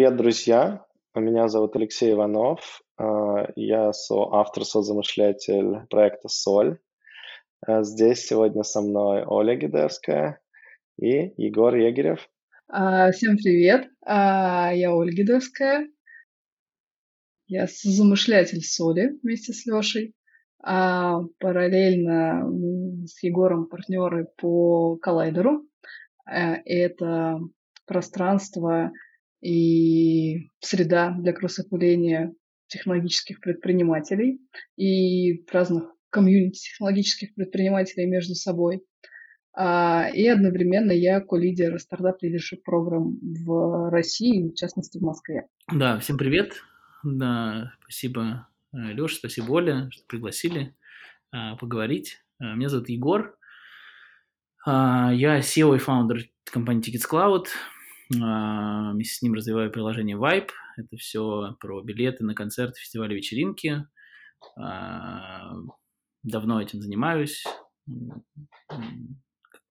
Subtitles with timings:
[0.00, 0.86] Привет, друзья!
[1.14, 2.80] Меня зовут Алексей Иванов.
[2.96, 6.78] А, я соавтор, созамышлятель проекта «Соль».
[7.66, 10.40] А, здесь сегодня со мной Оля Гидевская
[10.98, 12.30] и Егор Егерев.
[12.68, 13.90] А, всем привет!
[14.06, 15.86] Я Оля Гидевская.
[17.46, 20.14] Я созамышлятель «Соли» вместе с Лешей.
[20.62, 22.50] Параллельно
[23.06, 25.66] с Егором партнеры по коллайдеру.
[26.24, 27.38] Это
[27.84, 28.92] пространство
[29.40, 32.34] и среда для кроссопыления
[32.68, 34.40] технологических предпринимателей
[34.76, 38.82] и разных комьюнити технологических предпринимателей между собой.
[39.52, 45.46] А, и одновременно я ко-лидер стартап лидершип программ в России, в частности в Москве.
[45.72, 46.62] Да, всем привет.
[47.02, 50.74] Да, спасибо, э, Леша, спасибо, Оля, что пригласили
[51.32, 52.18] а, поговорить.
[52.38, 53.36] А, меня зовут Егор.
[54.66, 57.46] А, я SEO и фаундер компании Tickets Cloud.
[58.18, 60.50] А, вместе с ним развиваю приложение Vibe.
[60.76, 63.86] Это все про билеты на концерты, фестивали, вечеринки.
[64.56, 65.52] А,
[66.22, 67.44] давно этим занимаюсь.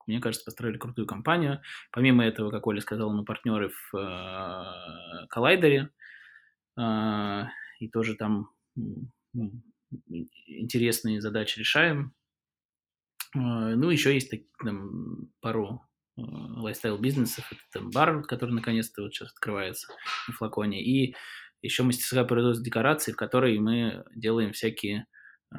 [0.08, 1.62] Мне кажется, построили крутую компанию.
[1.92, 5.92] Помимо этого, как Оля сказала, мы партнеры в э, Коллайдере.
[7.80, 8.50] И тоже там
[10.08, 12.16] интересные задачи решаем.
[13.36, 15.84] Ну, еще есть там, пару
[16.62, 17.52] лайфстайл-бизнесов.
[17.52, 19.88] Это там бар, который наконец-то вот сейчас открывается
[20.28, 20.82] на флаконе.
[20.84, 21.16] И
[21.62, 25.06] еще мастерская производства декораций, в которой мы делаем всякие
[25.54, 25.58] э,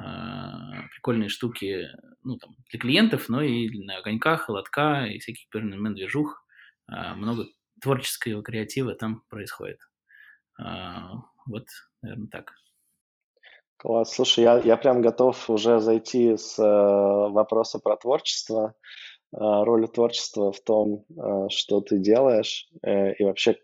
[0.93, 1.87] прикольные штуки
[2.23, 6.43] ну, там, для клиентов, но и на огоньках, лотка и всяких перманент движух.
[6.91, 7.45] Э, много
[7.81, 9.79] творческого креатива там происходит.
[10.59, 10.65] Э,
[11.45, 11.65] вот,
[12.01, 12.53] наверное, так.
[13.77, 14.13] Класс.
[14.13, 18.75] Слушай, я, я прям готов уже зайти с э, вопроса про творчество.
[19.33, 23.57] А, роль творчества в том, а, что ты делаешь, э, и вообще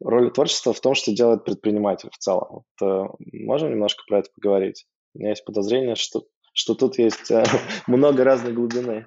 [0.00, 2.64] роль творчества в том, что делает предприниматель в целом.
[2.78, 4.86] Вот, э, можем немножко про это поговорить?
[5.14, 7.44] У меня есть подозрение, что, что тут есть э,
[7.86, 9.06] много разной глубины.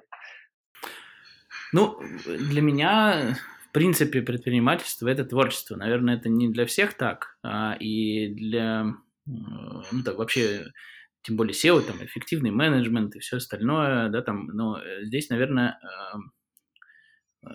[1.72, 3.36] Ну, для меня,
[3.68, 5.76] в принципе, предпринимательство– это творчество.
[5.76, 8.86] Наверное, это не для всех так, а и для,
[9.26, 10.64] ну, так, вообще
[11.26, 15.80] тем более SEO, там, эффективный менеджмент и все остальное, да, там, но э, здесь, наверное,
[15.82, 17.48] э,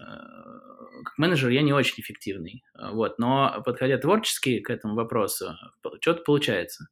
[1.06, 5.56] как менеджер я не очень эффективный, вот, но подходя творчески к этому вопросу,
[6.02, 6.86] что-то получается.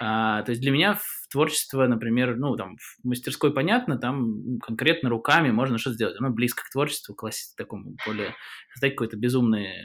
[0.00, 5.10] А, то есть для меня в творчество, например, ну, там, в мастерской понятно, там конкретно
[5.10, 8.34] руками можно что сделать, оно близко к творчеству, классическому такому более,
[8.74, 9.84] создать какой-то безумный э,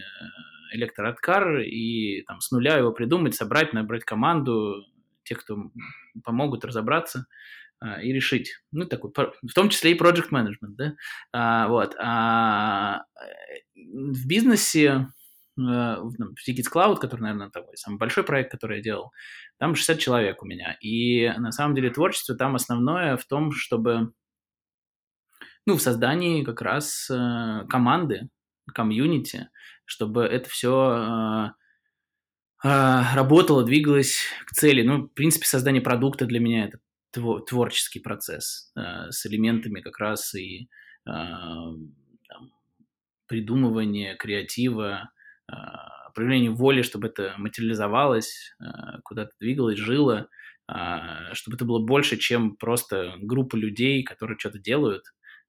[0.74, 4.86] электрооткар и там с нуля его придумать, собрать, набрать команду,
[5.26, 5.58] тех, кто
[6.24, 7.26] помогут разобраться
[7.80, 8.54] а, и решить.
[8.72, 10.96] Ну, такой, в том числе и project management, да,
[11.34, 11.96] а, вот.
[12.00, 13.04] А,
[13.76, 15.08] в бизнесе,
[15.60, 16.16] а, в
[16.48, 19.12] Tickets Cloud, который, наверное, такой самый большой проект, который я делал,
[19.60, 20.78] там 60 человек у меня.
[20.82, 24.14] И на самом деле творчество там основное в том, чтобы,
[25.66, 28.30] ну, в создании как раз э, команды,
[28.74, 29.50] комьюнити,
[29.86, 31.54] чтобы это все а,
[32.66, 34.18] работала, двигалась
[34.48, 34.82] к цели.
[34.82, 36.80] Ну, в принципе, создание продукта для меня это
[37.48, 40.68] творческий процесс а, с элементами как раз и
[41.06, 41.72] а,
[42.28, 42.52] там,
[43.28, 45.12] придумывания, креатива,
[46.16, 48.56] проявления воли, чтобы это материализовалось,
[49.04, 50.28] куда-то двигалось, жило,
[51.34, 55.04] чтобы это было больше, чем просто группа людей, которые что-то делают,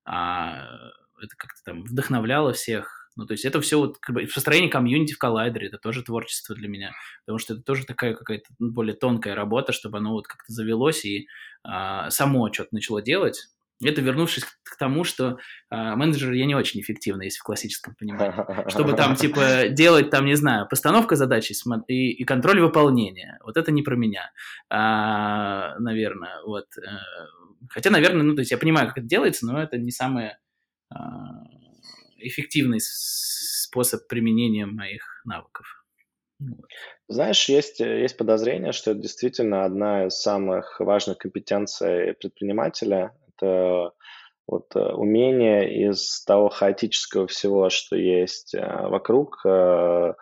[0.04, 0.66] а
[1.18, 5.14] это как-то там вдохновляло всех, ну, то есть это все вот как бы построение комьюнити
[5.14, 6.92] в коллайдере, это тоже творчество для меня,
[7.24, 11.04] потому что это тоже такая какая-то ну, более тонкая работа, чтобы оно вот как-то завелось
[11.04, 11.26] и
[11.64, 13.48] а, само что-то начало делать.
[13.84, 15.38] Это вернувшись к тому, что
[15.68, 18.70] а, менеджер я не очень эффективный, если в классическом понимании.
[18.70, 21.54] Чтобы там, типа, делать, там, не знаю, постановка задачи
[21.88, 23.38] и, и контроль выполнения.
[23.44, 24.30] Вот это не про меня,
[24.70, 26.40] а, наверное.
[26.46, 26.66] Вот.
[26.78, 26.88] Э,
[27.68, 30.38] хотя, наверное, ну, то есть я понимаю, как это делается, но это не самое
[30.90, 31.44] а,
[32.18, 35.66] эффективный способ применения моих навыков.
[37.08, 43.14] Знаешь, есть, есть подозрение, что это действительно одна из самых важных компетенций предпринимателя.
[43.28, 43.92] Это
[44.46, 50.14] вот э, умение из того хаотического всего, что есть э, вокруг, э,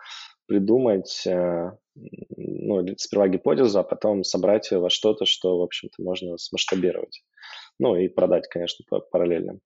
[0.47, 7.23] придумать ну, сперва гипотезу, а потом собрать ее во что-то, что, в общем-то, можно смасштабировать.
[7.79, 9.59] Ну и продать, конечно, параллельно.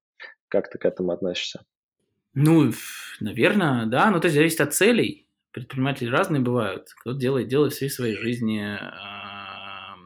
[0.48, 1.66] Как ты к этому относишься?
[2.42, 2.72] Ну,
[3.20, 5.28] наверное, да, но это зависит от целей.
[5.52, 6.88] Предприниматели разные бывают.
[7.02, 9.98] Кто-то делает, делает всей своей жизни, а,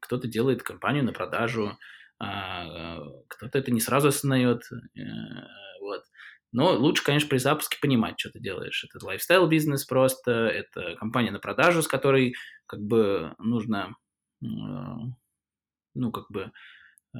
[0.00, 1.78] кто-то делает компанию на продажу,
[2.18, 2.98] а,
[3.28, 4.64] кто-то это не сразу осознает.
[4.96, 5.00] Э,
[5.80, 6.02] вот.
[6.50, 8.84] Но лучше, конечно, при запуске понимать, что ты делаешь.
[8.84, 12.34] Это лайфстайл-бизнес просто, это компания на продажу, с которой
[12.66, 13.94] как бы нужно,
[14.42, 14.46] э,
[15.94, 16.50] ну, как бы
[17.14, 17.18] э,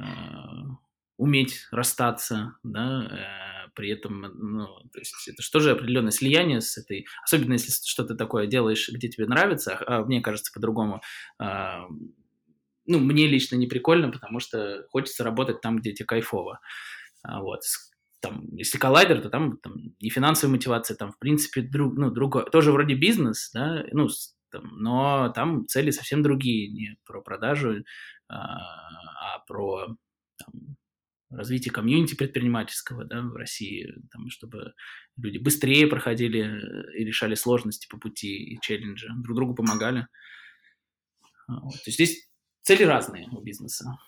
[1.18, 7.06] уметь расстаться, да, э, при этом, ну, то есть это же определенное слияние с этой,
[7.24, 11.02] особенно если что-то такое делаешь, где тебе нравится, а мне кажется по-другому,
[11.40, 11.78] э,
[12.86, 16.60] ну, мне лично не прикольно, потому что хочется работать там, где тебе кайфово,
[17.22, 17.60] а, вот,
[18.20, 22.44] там, если коллайдер, то там, там и финансовая мотивация, там, в принципе, друг, ну, другое,
[22.44, 24.08] тоже вроде бизнес, да, ну,
[24.50, 27.84] там, но там цели совсем другие, не про продажу,
[28.28, 29.96] а, а про
[30.38, 30.76] там,
[31.30, 34.74] развитие комьюнити предпринимательского да, в России, там, чтобы
[35.16, 40.06] люди быстрее проходили э, и решали сложности по пути и челленджи, друг другу помогали.
[41.46, 41.74] А, вот.
[41.74, 42.28] То есть здесь
[42.62, 43.98] цели разные у бизнеса.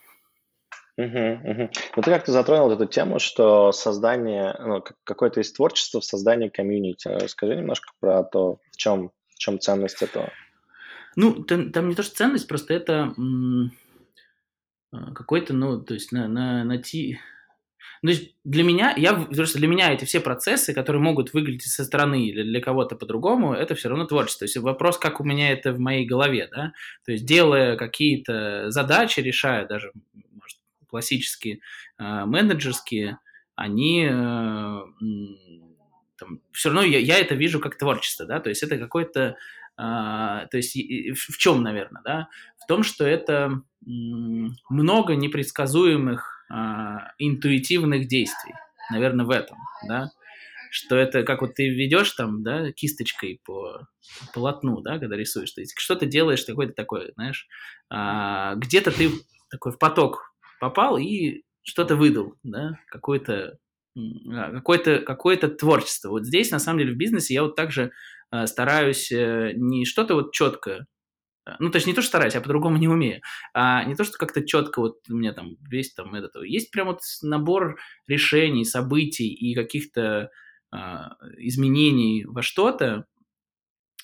[0.97, 1.71] Угу, угу.
[1.97, 7.27] Ну, ты как-то затронул эту тему, что создание, ну, какое-то есть творчество в создании комьюнити.
[7.29, 10.31] Скажи немножко про то, в чем, в чем ценность этого.
[11.17, 13.73] Ну, там, там не то, что ценность, просто это м-
[14.91, 17.19] какой-то, ну, то есть на, на, найти...
[18.03, 21.71] Ну, то есть для меня, я, просто для меня эти все процессы, которые могут выглядеть
[21.71, 24.41] со стороны или для кого-то по-другому, это все равно творчество.
[24.41, 26.73] То есть вопрос, как у меня это в моей голове, да,
[27.05, 30.59] то есть делая какие-то задачи, решая даже, может,
[30.89, 31.61] классические
[31.99, 33.19] э, менеджерские,
[33.55, 34.11] они э,
[36.21, 39.37] там, все равно я, я это вижу как творчество, да, то есть это какой-то,
[39.79, 42.29] э, то есть в, чем, наверное, да,
[42.63, 48.55] в том, что это много непредсказуемых а, интуитивных действий.
[48.91, 49.57] Наверное, в этом,
[49.87, 50.11] да.
[50.73, 53.87] Что это, как вот ты ведешь там, да, кисточкой по
[54.35, 57.49] полотну, да, когда рисуешь, то есть что ты делаешь какой-то такой, знаешь,
[57.89, 59.11] а, где-то ты
[59.51, 63.59] такой в поток попал и что-то выдал, да, какое-то
[63.97, 66.11] а, какое-то какое творчество.
[66.11, 67.93] Вот здесь, на самом деле, в бизнесе я вот также
[68.47, 70.87] стараюсь э, не что-то вот четкое
[71.59, 73.23] ну, то есть не то, что стараюсь, а по-другому не умею.
[73.55, 76.37] А не то, что как-то четко вот у меня там весь там этот...
[76.44, 80.31] Есть прям вот набор решений, событий и каких-то
[80.71, 83.06] а, изменений во что-то,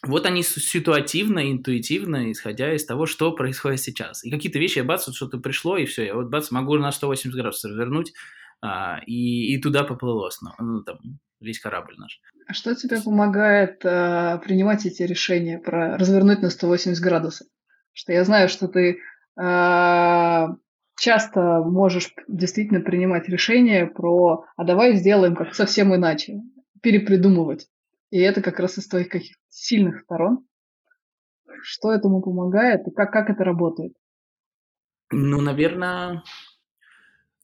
[0.02, 4.24] вот они ситуативно, интуитивно, исходя из того, что происходит сейчас.
[4.24, 6.92] И какие-то вещи, я бац, вот что-то пришло, и все, я вот бац, могу на
[6.92, 8.12] 180 градусов развернуть,
[8.60, 10.98] а, и, и туда поплыло снова, ну, там,
[11.40, 12.20] весь корабль наш.
[12.48, 17.46] А что тебе помогает э, принимать эти решения про развернуть на 180 градусов?
[17.92, 18.98] Что я знаю, что ты
[19.40, 20.46] э,
[20.98, 26.40] часто можешь действительно принимать решения про «а давай сделаем как совсем иначе»,
[26.82, 27.66] перепридумывать.
[28.10, 30.46] И это как раз из твоих каких-то сильных сторон.
[31.62, 33.92] Что этому помогает и как, как это работает?
[35.10, 36.22] Ну, наверное,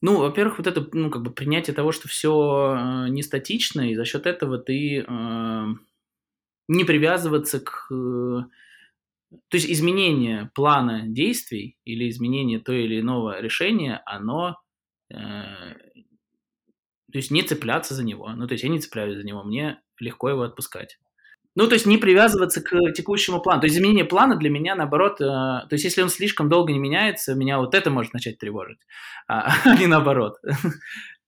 [0.03, 3.95] ну, во-первых, вот это, ну, как бы принятие того, что все э, не статично, и
[3.95, 5.65] за счет этого ты э,
[6.67, 7.87] не привязываться к...
[7.89, 8.43] Э,
[9.47, 14.57] то есть изменение плана действий или изменение то или иного решения, оно...
[15.09, 15.73] Э,
[17.09, 18.29] то есть не цепляться за него.
[18.35, 20.99] Ну, то есть я не цепляюсь за него, мне легко его отпускать.
[21.55, 23.61] Ну, то есть не привязываться к текущему плану.
[23.61, 26.79] То есть изменение плана для меня, наоборот, э, то есть если он слишком долго не
[26.79, 28.79] меняется, меня вот это может начать тревожить,
[29.27, 30.37] а, а не наоборот.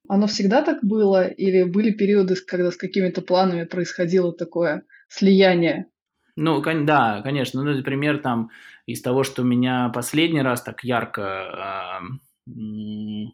[0.07, 1.27] Оно всегда так было?
[1.27, 5.87] Или были периоды, когда с какими-то планами происходило такое слияние?
[6.35, 7.63] Ну, да, конечно.
[7.63, 8.49] Ну, например, там
[8.85, 12.01] из того, что меня последний раз так ярко...
[12.01, 12.15] Э,
[12.47, 13.33] ну,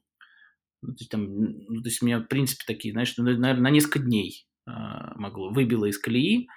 [0.81, 3.99] то есть, там, ну, то есть меня, в принципе, такие, знаешь, ну, наверное, на несколько
[3.99, 4.71] дней э,
[5.15, 6.47] могло, выбило из колеи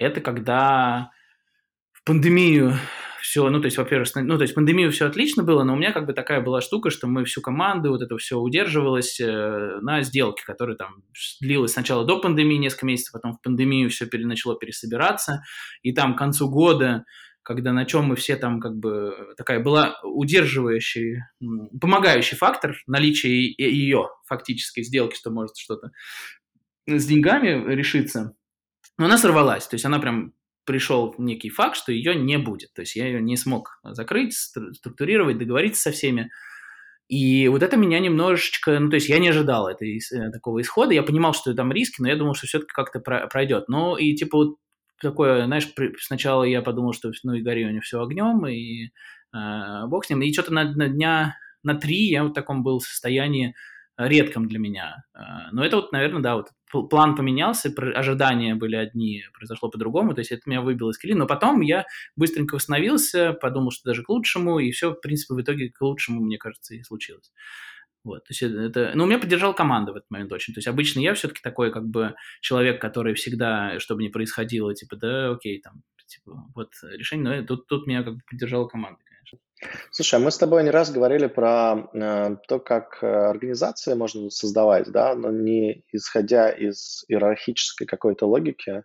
[0.00, 1.10] это когда
[1.92, 2.74] в пандемию
[3.20, 5.92] все, ну, то есть, во-первых, ну, то есть, пандемию все отлично было, но у меня
[5.92, 10.02] как бы такая была штука, что мы всю команду, вот это все удерживалось э, на
[10.02, 11.04] сделке, которая там
[11.40, 15.42] длилась сначала до пандемии несколько месяцев, потом в пандемию все пере, начало пересобираться,
[15.82, 17.04] и там к концу года,
[17.42, 21.18] когда на чем мы все там как бы такая была удерживающий,
[21.78, 25.90] помогающий фактор наличие ее фактической сделки, что может что-то
[26.86, 28.34] с деньгами решиться,
[28.98, 32.72] но она сорвалась, то есть она прям пришел некий факт, что ее не будет.
[32.74, 36.30] То есть я ее не смог закрыть, структурировать, договориться со всеми.
[37.08, 40.94] И вот это меня немножечко, ну, то есть я не ожидал этой, э, такого исхода,
[40.94, 43.64] я понимал, что там риски, но я думал, что все-таки как-то пройдет.
[43.68, 44.56] Ну, и типа вот
[45.02, 45.68] такое, знаешь,
[45.98, 48.90] сначала я подумал, что ну и гори у него все огнем, и
[49.34, 50.22] э, бог с ним.
[50.22, 53.56] И что-то на, на дня на три я вот в таком был состоянии
[54.08, 55.04] редком для меня.
[55.14, 56.48] Э, но это вот, наверное, да, вот
[56.88, 61.26] план поменялся, ожидания были одни, произошло по-другому, то есть это меня выбило из колеи, но
[61.26, 61.84] потом я
[62.16, 66.20] быстренько восстановился, подумал, что даже к лучшему, и все, в принципе, в итоге к лучшему,
[66.20, 67.32] мне кажется, и случилось.
[68.02, 70.54] Вот, то есть это, ну, меня поддержала команда в этот момент очень.
[70.54, 74.74] То есть обычно я все-таки такой как бы человек, который всегда, что бы ни происходило,
[74.74, 79.00] типа, да, окей, там, типа, вот решение, но тут, тут меня как бы поддержала команда.
[79.90, 84.30] Слушай, а мы с тобой не раз говорили про э, то, как э, организации можно
[84.30, 88.84] создавать, да, но не исходя из иерархической какой-то логики,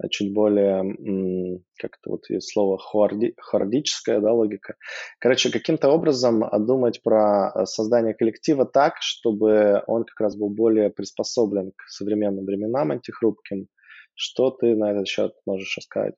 [0.00, 4.76] а чуть более, как-то вот есть слово хуарди, хуардическая да, логика.
[5.18, 10.90] Короче, каким-то образом думать про э, создание коллектива так, чтобы он как раз был более
[10.90, 13.66] приспособлен к современным временам антихрупким.
[14.14, 16.14] Что ты на этот счет можешь рассказать?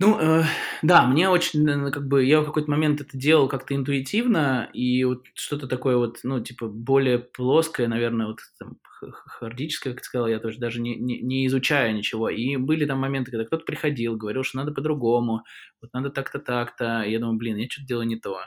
[0.00, 0.44] Ну, э,
[0.82, 5.24] да, мне очень, как бы, я в какой-то момент это делал как-то интуитивно, и вот
[5.34, 8.78] что-то такое вот, ну, типа, более плоское, наверное, вот там,
[9.26, 12.28] хардическое, как ты сказал, я тоже даже не, не, не изучая ничего.
[12.28, 15.42] И были там моменты, когда кто-то приходил, говорил, что надо по-другому,
[15.82, 17.02] вот надо так-то, так-то.
[17.02, 18.38] Я думаю, блин, я что-то делаю не то.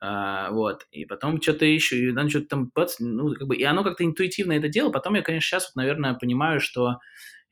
[0.00, 2.70] А, вот, и потом что-то еще, и надо что-то там,
[3.00, 4.90] ну, как бы, и оно как-то интуитивно это дело.
[4.90, 6.98] Потом я, конечно, сейчас вот, наверное, понимаю, что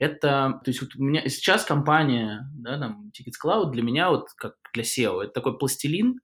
[0.02, 4.26] это, то есть вот у меня сейчас компания, да, там, Tickets Cloud для меня вот
[4.36, 6.18] как для SEO, это такой пластилин,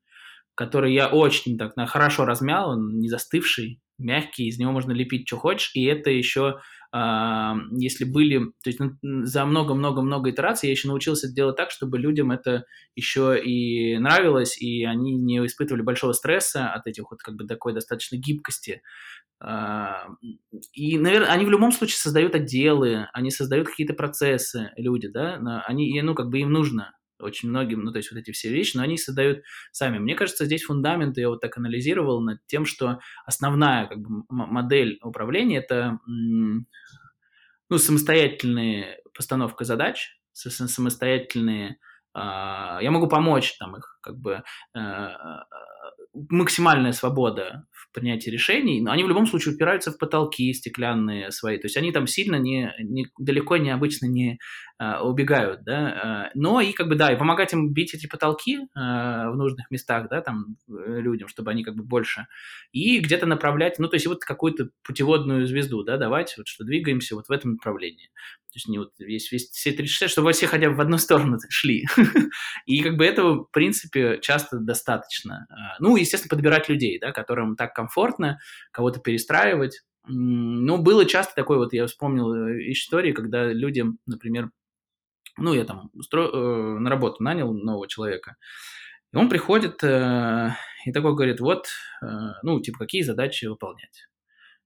[0.56, 5.36] который я очень так хорошо размял, он не застывший, мягкий, из него можно лепить, что
[5.36, 6.58] хочешь, и это еще,
[6.92, 12.30] если были, то есть ну, за много-много-много итераций я еще научился делать так, чтобы людям
[12.30, 12.64] это
[12.94, 17.74] еще и нравилось, и они не испытывали большого стресса от этих вот как бы такой
[17.74, 18.82] достаточно гибкости.
[19.40, 20.08] А,
[20.72, 26.00] и, наверное, они в любом случае создают отделы, они создают какие-то процессы, люди, да, они,
[26.02, 28.82] ну, как бы им нужно очень многим, ну, то есть вот эти все вещи, но
[28.82, 29.98] они создают сами.
[29.98, 34.98] Мне кажется, здесь фундамент, я вот так анализировал над тем, что основная как бы, модель
[35.02, 41.78] управления– это ну, самостоятельная постановка задач, самостоятельные
[42.14, 44.42] а, я могу помочь там их как бы
[44.74, 45.08] э,
[46.30, 51.58] максимальная свобода в принятии решений, но они в любом случае упираются в потолки стеклянные свои,
[51.58, 54.38] то есть они там сильно не, не далеко не обычно не а,
[54.78, 59.30] убегают, да, а, но и как бы да, и помогать им бить эти потолки а,
[59.30, 62.28] в нужных местах, да, там э, людям, чтобы они как бы больше
[62.72, 67.16] и где-то направлять, ну то есть вот какую-то путеводную звезду, да, давать, вот что двигаемся
[67.16, 68.10] вот в этом направлении.
[68.48, 71.38] То есть не вот весь, весь все 360, чтобы все хотя бы в одну сторону
[71.48, 71.84] шли.
[72.66, 75.46] И как бы этого, в принципе, часто достаточно.
[75.50, 78.38] А, ну, естественно, подбирать людей, да, которым так комфортно,
[78.70, 79.82] кого-то перестраивать.
[80.06, 84.50] Ну, было часто такое, вот я вспомнил э, истории, когда люди, например,
[85.38, 86.28] ну, я там устро...
[86.32, 88.36] Э, на работу нанял нового человека,
[89.12, 90.50] и он приходит э,
[90.84, 91.66] и такой говорит, вот,
[92.42, 94.06] ну, типа, какие задачи выполнять.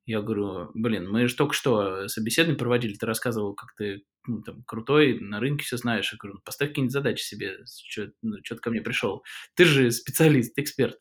[0.04, 4.62] Я говорю, блин, мы же только что собеседование проводили, ты рассказывал, как ты ну, там,
[4.64, 6.12] крутой, на рынке все знаешь.
[6.12, 9.22] Я говорю, ну, поставь какие-нибудь задачи себе, что ну, ты ко мне пришел.
[9.54, 10.96] Ты же специалист, эксперт.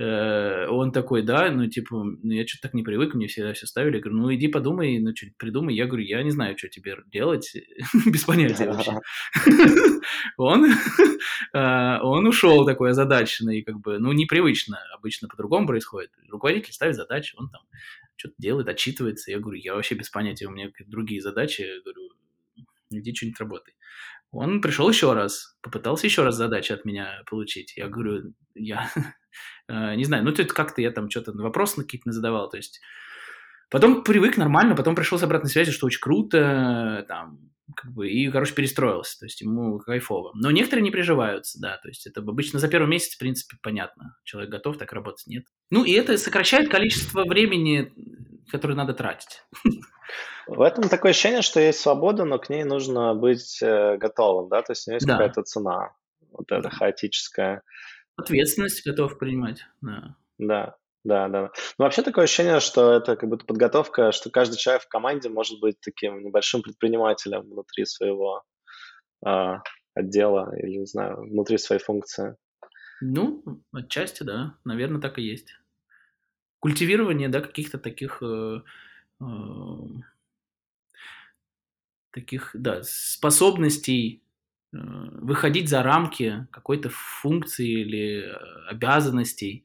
[0.00, 3.66] Э, он такой, да, ну, типа, ну, я что-то так не привык, мне всегда все
[3.66, 3.96] ставили.
[3.96, 5.74] Я говорю, ну, иди подумай, ну, что-нибудь придумай.
[5.74, 7.52] Я говорю, я не знаю, что тебе делать,
[8.06, 9.00] без понятия вообще.
[10.36, 10.66] Он,
[11.52, 16.10] э, он ушел такой озадаченный, как бы, ну, непривычно, обычно по-другому происходит.
[16.30, 17.62] Руководитель ставит задачи, он там
[18.16, 19.30] что-то делает, отчитывается.
[19.30, 21.62] Я говорю, я вообще без понятия, у меня другие задачи.
[21.62, 22.10] Я говорю,
[22.90, 23.74] иди что-нибудь работай.
[24.30, 27.76] Он пришел еще раз, попытался еще раз задачи от меня получить.
[27.76, 28.90] Я говорю, я
[29.68, 32.80] не знаю, ну тут как-то я там что-то вопросы какие-то задавал, то есть
[33.70, 37.38] потом привык нормально, потом пришел с обратной связи, что очень круто, там,
[37.76, 40.32] как бы, и, короче, перестроился, то есть ему кайфово.
[40.34, 44.16] Но некоторые не приживаются, да, то есть это обычно за первый месяц, в принципе, понятно,
[44.24, 45.44] человек готов так работать, нет.
[45.70, 47.92] Ну, и это сокращает количество времени,
[48.50, 49.42] которое надо тратить.
[50.46, 54.62] В этом такое ощущение, что есть свобода, но к ней нужно быть э, готовым, да,
[54.62, 55.14] то есть у нее есть да.
[55.14, 55.92] какая-то цена,
[56.32, 57.62] вот эта хаотическая.
[58.18, 60.16] Ответственность готов принимать, да.
[60.38, 61.50] Да, да, да.
[61.78, 65.60] Ну, вообще такое ощущение, что это как будто подготовка, что каждый человек в команде может
[65.60, 68.42] быть таким небольшим предпринимателем внутри своего
[69.24, 69.54] э,
[69.94, 72.36] отдела или, не знаю, внутри своей функции.
[73.00, 74.56] Ну, отчасти, да.
[74.64, 75.54] Наверное, так и есть.
[76.58, 78.62] Культивирование, да, каких-то таких э,
[79.20, 79.24] э,
[82.10, 84.24] таких, да, способностей
[84.72, 88.34] выходить за рамки какой-то функции или э,
[88.68, 89.64] обязанностей.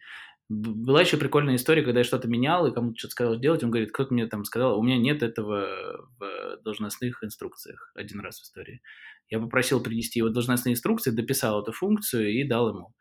[0.50, 3.91] Была еще прикольная история, когда я что-то менял и кому-то что-то сказал делать, он говорит,
[3.91, 8.81] кто-то мне там сказал, у меня нет этого в должностных инструкциях один раз в истории.
[9.29, 12.93] Я попросил принести его должностные инструкции, дописал эту функцию и дал ему.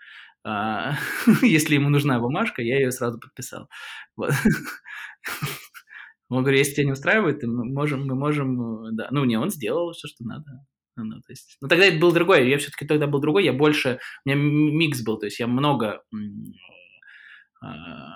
[0.44, 0.94] А,
[1.42, 3.68] если ему нужна бумажка, я ее сразу подписал.
[4.16, 4.32] Вот.
[6.28, 9.08] Он говорит, если тебя не устраивает, мы можем, мы можем, э, да.
[9.10, 10.64] Ну, не, он сделал все, что надо.
[10.96, 13.98] Ну, то есть, ну, тогда это был другой, я все-таки тогда был другой, я больше,
[14.24, 16.02] у меня микс был, то есть я много
[17.62, 18.14] а,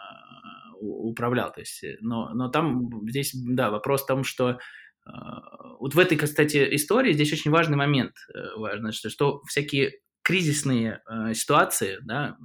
[0.78, 1.52] управлял.
[1.52, 4.58] То есть, но, но там здесь, да, вопрос в том, что
[5.78, 8.14] вот в этой, кстати, истории здесь очень важный момент,
[8.56, 9.92] важно, что, что всякие
[10.26, 12.36] кризисные э, ситуации, да,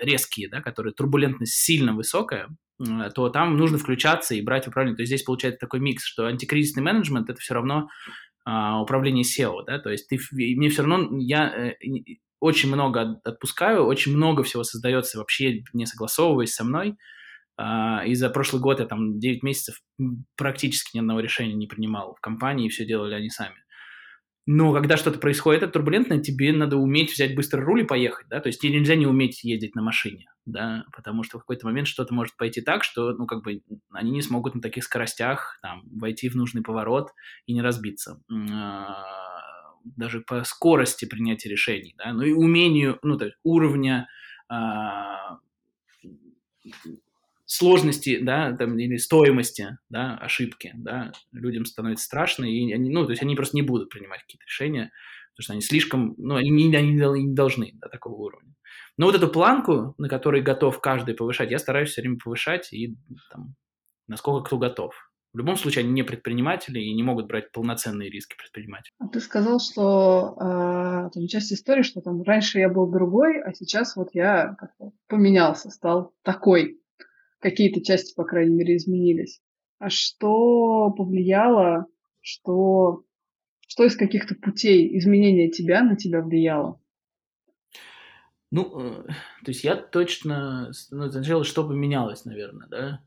[0.00, 2.48] резкие, да, которые турбулентность сильно высокая,
[2.80, 4.96] э, то там нужно включаться и брать управление.
[4.96, 9.64] То есть здесь получается такой микс, что антикризисный менеджмент– это все равно э, управление SEO,
[9.66, 11.74] да, то есть ты, мне все равно, я э,
[12.40, 16.96] очень много отпускаю, очень много всего создается вообще не согласовываясь со мной,
[17.60, 19.82] Uh, и за прошлый год я там 9 месяцев
[20.34, 23.56] практически ни одного решения не принимал в компании, и все делали они сами.
[24.46, 28.40] Но когда что-то происходит это турбулентное, тебе надо уметь взять быстро руль и поехать, да,
[28.40, 31.88] то есть тебе нельзя не уметь ездить на машине, да, потому что в какой-то момент
[31.88, 35.82] что-то может пойти так, что, ну, как бы они не смогут на таких скоростях там
[35.90, 37.10] войти в нужный поворот
[37.46, 39.04] и не разбиться а,
[39.84, 44.08] даже по скорости принятия решений, да, ну и умению, ну, то есть уровня
[44.48, 45.38] а,
[47.46, 53.10] сложности, да, там, или стоимости, да, ошибки, да, людям становится страшно, и они, ну, то
[53.10, 54.92] есть они просто не будут принимать какие-то решения,
[55.32, 58.54] потому что они слишком, ну, они не, они не должны до такого уровня.
[58.96, 62.96] Но вот эту планку, на которой готов каждый повышать, я стараюсь все время повышать, и
[63.32, 63.54] там,
[64.06, 64.94] насколько кто готов.
[65.32, 68.92] В любом случае, они не предприниматели и не могут брать полноценные риски предпринимателя.
[68.98, 73.54] А ты сказал, что э, там часть истории, что там раньше я был другой, а
[73.54, 74.56] сейчас вот я
[75.06, 76.80] поменялся, стал такой
[77.38, 79.40] какие-то части, по крайней мере, изменились.
[79.78, 81.86] А что повлияло,
[82.20, 83.04] что,
[83.68, 86.79] что из каких-то путей изменения тебя на тебя влияло?
[88.50, 89.04] Ну, э,
[89.44, 93.00] то есть я точно, ну, сначала что поменялось, наверное, да?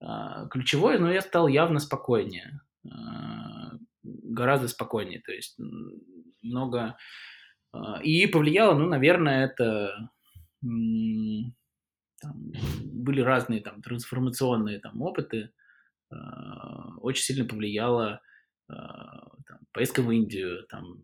[0.00, 2.60] А, ключевое, но я стал явно спокойнее,
[2.90, 3.72] а,
[4.02, 5.58] гораздо спокойнее, то есть
[6.42, 6.96] много...
[7.72, 10.10] А, и повлияло, ну, наверное, это
[12.20, 12.52] там,
[12.84, 15.50] были разные там трансформационные там опыты,
[16.10, 16.16] э,
[17.00, 18.20] очень сильно повлияло
[18.66, 21.02] там, поездка в Индию там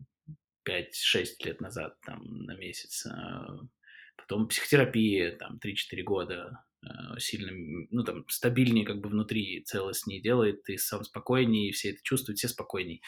[0.67, 3.11] 5-6 лет назад там на месяц, э,
[4.17, 7.51] потом психотерапия там 3-4 года э, сильно,
[7.91, 12.47] ну там стабильнее как бы внутри целостнее делает, ты сам спокойнее, все это чувствуют, все
[12.47, 13.01] спокойней.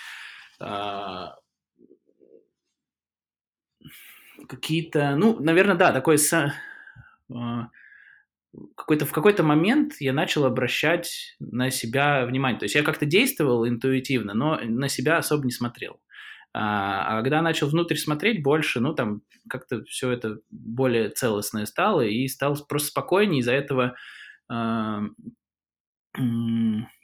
[0.59, 1.27] Э,
[4.47, 6.17] какие-то, ну, наверное, да, такой
[8.75, 12.59] какой-то, в какой-то момент я начал обращать на себя внимание.
[12.59, 15.99] То есть я как-то действовал интуитивно, но на себя особо не смотрел.
[16.55, 22.01] А, а когда начал внутрь смотреть больше, ну, там как-то все это более целостное стало,
[22.01, 23.95] и стал просто спокойнее, из-за этого
[24.51, 24.99] э,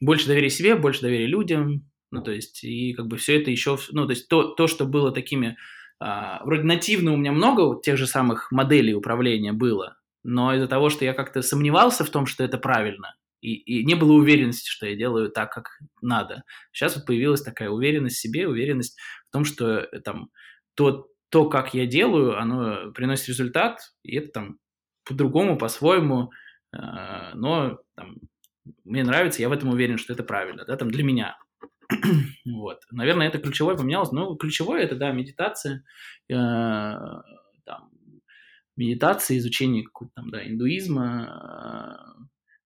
[0.01, 3.77] больше доверия себе, больше доверия людям, ну, то есть, и как бы все это еще,
[3.91, 5.57] ну, то есть то, то что было такими,
[5.99, 10.89] э, вроде нативно у меня много тех же самых моделей управления было, но из-за того,
[10.89, 14.85] что я как-то сомневался в том, что это правильно, и, и не было уверенности, что
[14.87, 16.43] я делаю так, как надо.
[16.71, 18.97] Сейчас вот появилась такая уверенность в себе, уверенность
[19.29, 20.29] в том, что э, там
[20.75, 24.59] то, то, как я делаю, оно приносит результат, и это там
[25.05, 26.31] по-другому, по-своему,
[26.73, 26.79] э,
[27.33, 28.17] но там,
[28.83, 31.37] мне нравится, я в этом уверен, что это правильно, да, там для меня.
[32.45, 32.83] вот.
[32.91, 34.11] Наверное, это ключевое поменялось.
[34.11, 35.83] Но ключевое это, да, медитация,
[36.29, 37.91] э, там,
[38.75, 42.15] медитации, изучение какого-то там, да, индуизма,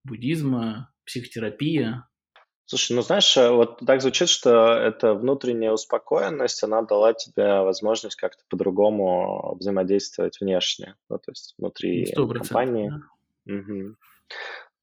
[0.03, 2.07] буддизма, психотерапия.
[2.65, 8.15] Слушай, ну знаешь, э, вот так звучит, что эта внутренняя успокоенность, она дала тебе возможность
[8.15, 12.91] как-то по-другому взаимодействовать внешне, ну, то есть внутри 100%, компании.
[13.45, 13.53] Да.
[13.53, 13.95] Угу.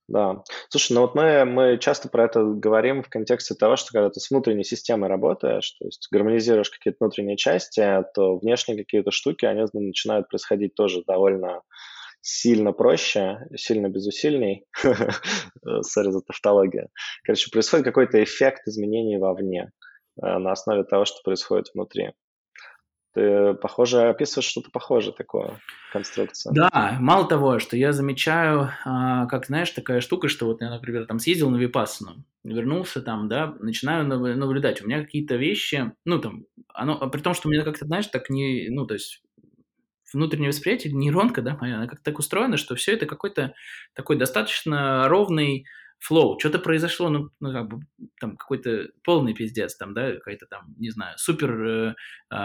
[0.09, 0.43] Да.
[0.69, 4.19] Слушай, ну вот мы, мы часто про это говорим в контексте того, что когда ты
[4.19, 7.81] с внутренней системой работаешь, то есть гармонизируешь какие-то внутренние части,
[8.15, 11.63] то внешние какие-то штуки, они начинают происходить тоже довольно
[12.21, 14.67] сильно проще, сильно безусильней.
[15.83, 16.89] Сори за тавтологию.
[17.25, 19.71] Короче, происходит какой-то эффект изменений вовне
[20.23, 22.13] э, на основе того, что происходит внутри.
[23.13, 25.61] Ты, похоже, описываешь что-то похожее такое,
[25.93, 26.53] конструкция.
[26.53, 31.07] Да, мало того, что я замечаю, а, как, знаешь, такая штука, что вот я, например,
[31.07, 36.45] там съездил на Випассану, вернулся там, да, начинаю наблюдать, у меня какие-то вещи, ну, там,
[36.73, 39.23] оно, при том, что у меня как-то, знаешь, так не, ну, то есть
[40.13, 43.55] внутреннее восприятие, нейронка, да, моя, она как-то так устроена, что все это какой-то
[43.95, 45.67] такой достаточно ровный
[46.01, 47.81] флоу, что-то произошло, ну, ну, как бы,
[48.21, 51.95] там, какой-то полный пиздец, там, да, какая-то там, не знаю, супер э,
[52.33, 52.37] э,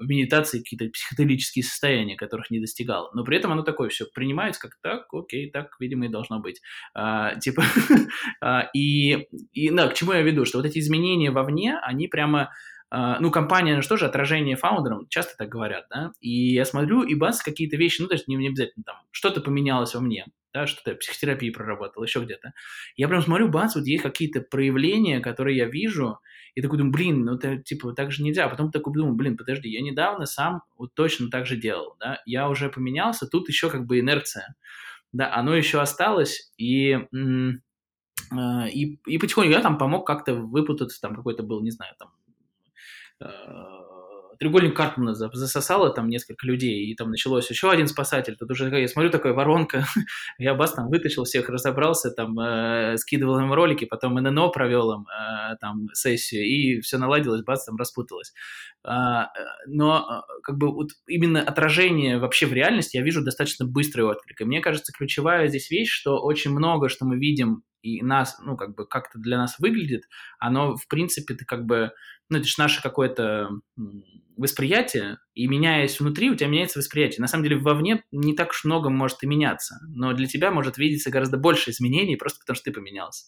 [0.00, 4.72] медитации какие-то психоделические состояния, которых не достигал, но при этом оно такое все принимается как
[4.82, 6.60] так, окей, так, видимо, и должно быть.
[6.94, 7.62] А, типа,
[8.42, 12.50] а, и, и, да, к чему я веду, что вот эти изменения вовне, они прямо
[12.90, 17.42] ну, компания, что же, отражение фаундерам, часто так говорят, да, и я смотрю, и бац,
[17.42, 20.94] какие-то вещи, ну, то есть не, не обязательно там, что-то поменялось во мне, да, что-то
[20.94, 22.52] психотерапии проработал, еще где-то.
[22.96, 26.18] Я прям смотрю, бац, вот есть какие-то проявления, которые я вижу,
[26.54, 28.46] и такой думаю, блин, ну это типа так же нельзя.
[28.46, 32.20] А потом такой думаю, блин, подожди, я недавно сам вот точно так же делал, да,
[32.26, 34.54] я уже поменялся, тут еще как бы инерция,
[35.12, 36.98] да, оно еще осталось, и,
[38.32, 42.08] а, и, и потихоньку я там помог как-то выпутаться, там какой-то был, не знаю, там
[42.08, 42.17] а,
[44.38, 48.36] треугольник Карпмана засосало там несколько людей, и там началось еще один спасатель.
[48.36, 49.84] Тут уже я смотрю, такая воронка.
[50.38, 55.06] я бас там вытащил всех, разобрался, там э, скидывал им ролики, потом ННО провел им
[55.08, 58.32] э, там сессию, и все наладилось, бас там распуталось.
[58.84, 59.26] А, э,
[59.66, 64.40] но э, как бы вот именно отражение вообще в реальности я вижу достаточно быстрый отклик.
[64.40, 68.56] И мне кажется, ключевая здесь вещь, что очень много, что мы видим и нас, ну,
[68.56, 70.04] как бы как-то для нас выглядит,
[70.38, 71.92] оно, в принципе, это как бы,
[72.28, 73.50] ну, это же наше какое-то
[74.36, 77.20] восприятие, и меняясь внутри, у тебя меняется восприятие.
[77.20, 80.78] На самом деле, вовне не так уж много может и меняться, но для тебя может
[80.78, 83.26] видеться гораздо больше изменений, просто потому что ты поменялся.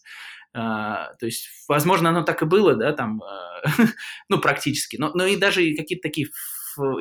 [0.53, 3.61] А, то есть, возможно, оно так и было, да, там, а,
[4.29, 6.27] ну, практически, но, но и даже какие-то такие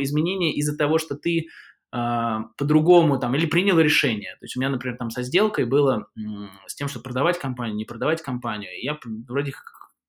[0.00, 1.46] изменения из-за того, что ты
[1.90, 4.36] по-другому там, или принял решение.
[4.38, 6.06] То есть у меня, например, там со сделкой было
[6.66, 8.70] с тем, что продавать компанию, не продавать компанию.
[8.80, 9.52] Я вроде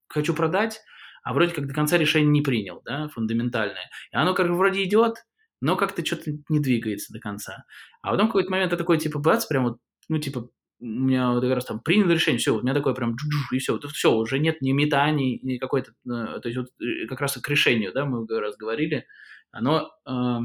[0.08, 0.82] хочу продать,
[1.24, 3.90] а вроде как до конца решение не принял, да, фундаментальное.
[4.12, 5.26] И оно как бы вроде идет,
[5.62, 7.66] но как-то что-то не двигается до конца.
[8.02, 9.78] А потом какой-то момент я такой, типа, бац, прям вот,
[10.10, 13.16] ну, типа, у меня вот как раз там принял решение, все, у меня такое прям
[13.52, 17.22] и все, все, уже нет ни метаний, ни какой-то, э, то есть вот э, как
[17.22, 19.06] раз к решению, да, мы раз говорили,
[19.52, 20.40] оно э,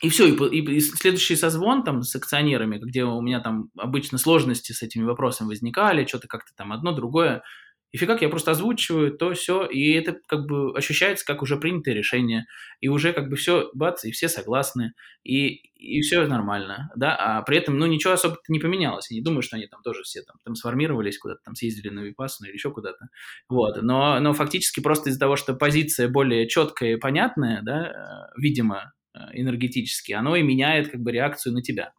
[0.00, 4.18] и все, и, и, и следующий созвон там с акционерами, где у меня там обычно
[4.18, 7.42] сложности с этими вопросами возникали, что-то как-то там одно, другое,
[7.90, 11.94] и фигак я просто озвучиваю то, все, и это как бы ощущается как уже принятое
[11.94, 12.44] решение,
[12.80, 14.92] и уже как бы все, бац, и все согласны,
[15.24, 19.22] и, и все нормально, да, а при этом, ну, ничего особо не поменялось, я не
[19.22, 22.70] думаю, что они там тоже все там, сформировались, куда-то там съездили на Випассу или еще
[22.70, 23.06] куда-то,
[23.48, 28.40] вот, но, но фактически просто из-за того, что позиция более четкая и понятная, да, э,
[28.40, 28.92] видимо,
[29.32, 31.92] энергетически, оно и меняет как бы реакцию на тебя.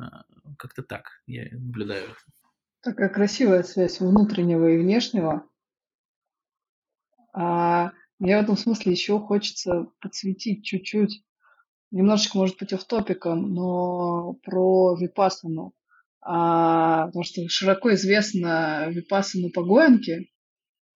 [0.00, 0.04] Э,
[0.58, 2.04] как-то так я наблюдаю.
[2.82, 5.46] Такая красивая связь внутреннего и внешнего.
[7.32, 11.22] А мне в этом смысле еще хочется подсветить чуть-чуть,
[11.90, 15.74] немножечко, может быть, в топиком, но про випасану.
[16.22, 20.28] А, потому что широко известно випасану по Гоенке,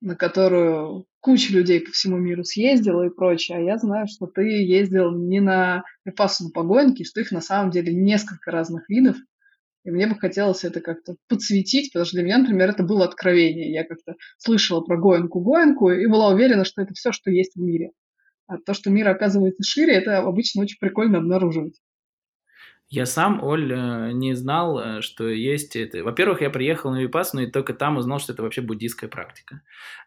[0.01, 4.43] на которую куча людей по всему миру съездила и прочее, а я знаю, что ты
[4.43, 9.17] ездил не на Випассану погонки, что их на самом деле несколько разных видов,
[9.85, 13.71] и мне бы хотелось это как-то подсветить, потому что для меня, например, это было откровение.
[13.71, 17.91] Я как-то слышала про Гоенку-Гоенку и была уверена, что это все, что есть в мире.
[18.47, 21.81] А то, что мир оказывается шире, это обычно очень прикольно обнаруживать.
[22.95, 26.05] Я сам, Оль, э, не знал, э, что есть это.
[26.05, 29.63] Во-первых, я приехал на Випассану и только там узнал, что это вообще буддийская практика.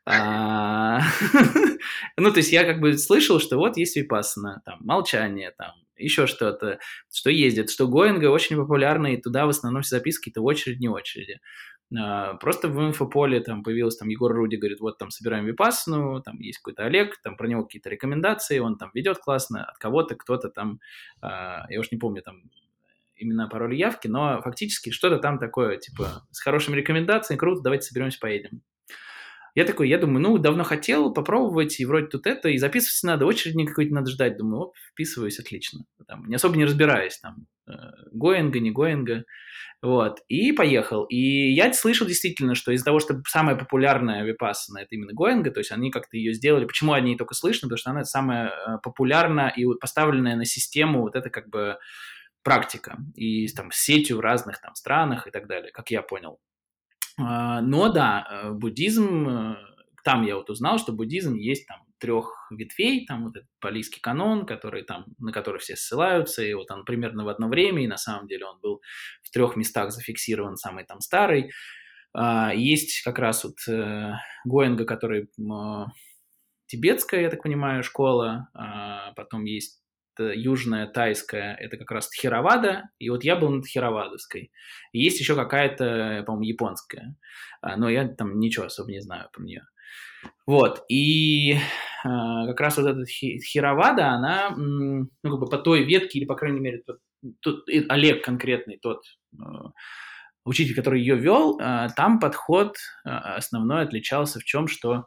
[0.06, 1.02] А,
[2.18, 6.28] ну, то есть я как бы слышал, что вот есть Випассана, там, молчание, там, еще
[6.28, 6.80] что-то,
[7.12, 10.88] что ездит, что Гоинга очень популярна, и туда в основном все записки-то в очередь, не
[10.88, 11.42] очереди.
[11.94, 16.40] А, просто в инфополе там появился там Егор Руди, говорит, вот там собираем Випассану, там
[16.40, 20.48] есть какой-то Олег, там про него какие-то рекомендации, он там ведет классно, от кого-то кто-то
[20.48, 20.80] там,
[21.22, 22.44] а, я уж не помню, там
[23.18, 28.20] имена, пароли, явки, но фактически что-то там такое, типа, с хорошими рекомендациями, круто, давайте соберемся,
[28.20, 28.62] поедем.
[29.58, 33.26] Я такой, я думаю, ну, давно хотел попробовать, и вроде тут это, и записываться надо,
[33.26, 34.38] очередь какой-то надо ждать.
[34.38, 35.80] Думаю, оп, вписываюсь, отлично.
[36.08, 37.72] Там, не особо не разбираюсь, там, э,
[38.12, 39.24] Гоинга, не Гоинга.
[39.82, 41.06] Вот, и поехал.
[41.06, 45.60] И я слышал действительно, что из-за того, что самая популярная випассана это именно Гоинга, то
[45.60, 46.66] есть они как-то ее сделали.
[46.66, 47.68] Почему о ней только слышно?
[47.68, 48.52] Потому что она самая э,
[48.84, 51.78] популярная и поставленная на систему вот это как бы
[52.44, 56.40] практика и там сетью в разных там странах и так далее, как я понял.
[57.20, 59.56] А, но да, э, буддизм, э,
[60.04, 64.46] там я вот узнал, что буддизм есть там трех ветвей, там вот этот палийский канон,
[64.46, 67.98] который там, на который все ссылаются, и вот он примерно в одно время, и на
[67.98, 68.82] самом деле он был
[69.24, 71.52] в трех местах зафиксирован, самый там старый.
[72.14, 74.14] А, есть как раз вот э,
[74.46, 75.30] Гоенга, который
[76.68, 79.82] тибетская, я так понимаю, школа, а потом есть
[80.20, 84.52] южная тайская, это как раз Тхировада, и вот я был на Тхировадовской.
[84.94, 87.16] есть еще какая-то, по-моему, японская,
[87.62, 89.64] а, но я там ничего особо не знаю про нее.
[90.46, 91.58] Вот, и э,
[92.04, 96.60] как раз вот эта Тхировада, она, ну, как бы по той ветке, или, по крайней
[96.60, 97.00] мере, тот,
[97.42, 99.04] тот, Олег конкретный, тот
[99.34, 99.44] э,
[100.46, 102.76] учитель, который ее вел, э, там подход
[103.06, 105.06] э, основной отличался в чем, что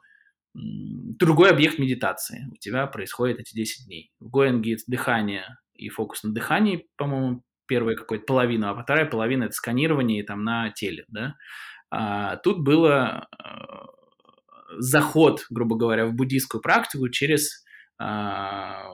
[0.54, 2.48] другой объект медитации.
[2.52, 4.12] У тебя происходит эти 10 дней.
[4.20, 9.52] В Гоинге дыхание и фокус на дыхании, по-моему, первая какую-то половину, а вторая половина это
[9.52, 11.36] сканирование там на теле, да.
[11.90, 13.86] А, тут было а,
[14.78, 17.64] заход, грубо говоря, в буддийскую практику через
[17.98, 18.90] а,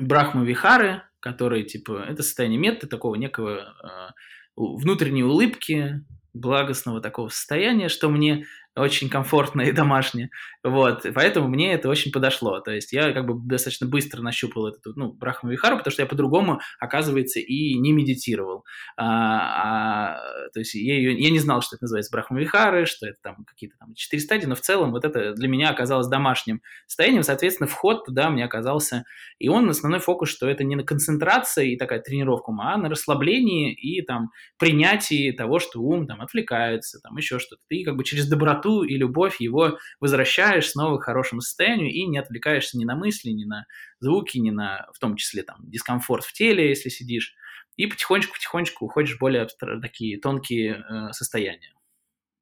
[0.00, 4.12] брахму вихары, которые, типа, это состояние меты, такого некого а,
[4.56, 10.30] внутренней улыбки, благостного такого состояния, что мне очень комфортно и домашнее.
[10.62, 12.60] Вот, поэтому мне это очень подошло.
[12.60, 16.06] То есть я как бы достаточно быстро нащупал эту, ну, Брахма Вихару, потому что я
[16.06, 18.64] по-другому, оказывается, и не медитировал.
[18.96, 20.18] А, а,
[20.52, 23.44] то есть я, ее, я не знал, что это называется Брахма Вихары, что это там
[23.44, 27.68] какие-то там четыре стадии, но в целом вот это для меня оказалось домашним состоянием, соответственно,
[27.68, 29.04] вход туда мне оказался,
[29.38, 32.88] и он основной фокус, что это не на концентрации и такая тренировка ума, а на
[32.88, 37.62] расслаблении и там принятии того, что ум там отвлекается, там еще что-то.
[37.68, 42.06] Ты как бы через доброту доброту и любовь его возвращаешь снова к хорошему состоянию и
[42.06, 43.66] не отвлекаешься ни на мысли, ни на
[44.00, 47.34] звуки, ни на, в том числе, там, дискомфорт в теле, если сидишь,
[47.76, 49.48] и потихонечку-потихонечку уходишь в более
[49.82, 51.74] такие тонкие э, состояния.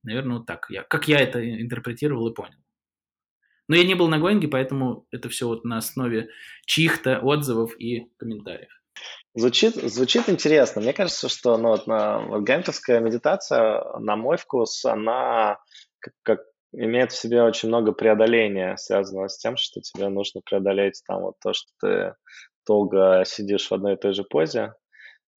[0.02, 2.58] Наверное, вот так, я, как я это интерпретировал и понял.
[3.68, 6.28] Но я не был на Гоинге, поэтому это все вот на основе
[6.66, 8.70] чьих-то отзывов и комментариев.
[9.34, 10.82] Звучит, звучит интересно.
[10.82, 15.58] Мне кажется, что ну, вот, на, вот гамперская медитация, на мой вкус, она
[16.02, 16.40] как, как
[16.72, 21.34] имеет в себе очень много преодоления, связанного с тем, что тебе нужно преодолеть там вот
[21.40, 22.14] то, что ты
[22.66, 24.74] долго сидишь в одной и той же позе.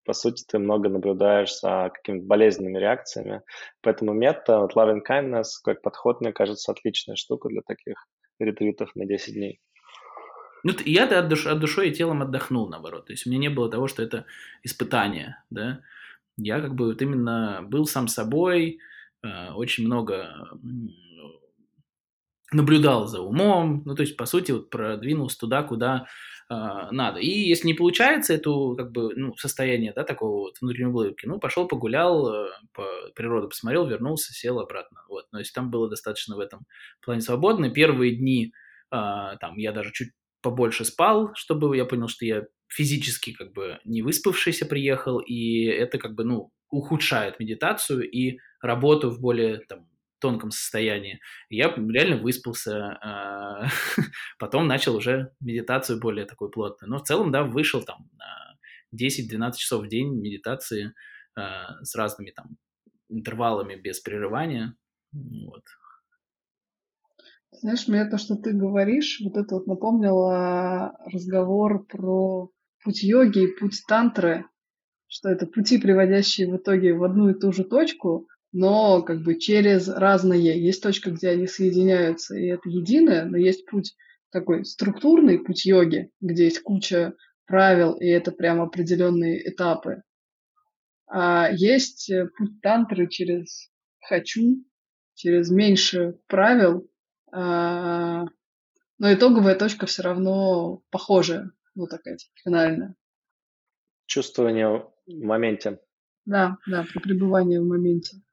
[0.05, 3.43] По сути, ты много наблюдаешь за какими-то болезненными реакциями.
[3.81, 7.97] Поэтому метод вот loving kindness, как подход, мне кажется, отличная штука для таких
[8.39, 9.61] ретритов на 10 дней.
[10.63, 13.07] Ну, я от, душ, от душой и телом отдохнул, наоборот.
[13.07, 14.27] То есть у меня не было того, что это
[14.63, 15.81] испытание, да.
[16.37, 18.79] Я как бы вот именно был сам собой,
[19.55, 20.49] очень много
[22.53, 26.07] наблюдал за умом, ну, то есть, по сути, вот продвинулся туда, куда
[26.51, 27.19] э, надо.
[27.19, 31.39] И если не получается эту, как бы, ну, состояние, да, такого вот внутренней улыбки, ну,
[31.41, 35.27] пошел погулял, э, по природу посмотрел, вернулся, сел обратно, вот.
[35.33, 36.61] Но если там было достаточно в этом
[37.03, 38.53] плане свободно, первые дни,
[38.93, 38.97] э,
[39.41, 40.11] там, я даже чуть
[40.41, 45.99] побольше спал, чтобы я понял, что я физически, как бы, не выспавшийся приехал, и это,
[45.99, 51.21] как бы, ну, ухудшает медитацию и работу в более там, тонком состоянии.
[51.51, 53.67] я реально выспался, а,
[54.39, 56.91] потом начал уже медитацию более такой плотную.
[56.91, 58.57] Но в целом, да, вышел там на
[58.99, 60.95] 10-12 часов в день медитации
[61.37, 62.57] а, с разными там
[63.11, 64.75] интервалами без прерывания.
[65.13, 65.63] Вот.
[67.53, 72.51] Знаешь, мне то, что ты говоришь, вот это вот напомнило разговор про
[72.83, 74.47] путь йоги и путь тантры,
[75.07, 79.35] что это пути, приводящие в итоге в одну и ту же точку, но как бы
[79.35, 80.65] через разные.
[80.65, 83.97] Есть точка, где они соединяются, и это единое, но есть путь
[84.31, 87.15] такой структурный, путь йоги, где есть куча
[87.47, 90.03] правил, и это прям определенные этапы.
[91.07, 94.65] А есть э, путь тантры через хочу,
[95.15, 96.89] через меньше правил,
[97.33, 98.25] а,
[98.99, 102.95] но итоговая точка все равно похожая, ну такая типа, финальная.
[104.07, 105.81] Чувствование в моменте.
[106.25, 108.24] Да, да, при пребывании в моменте.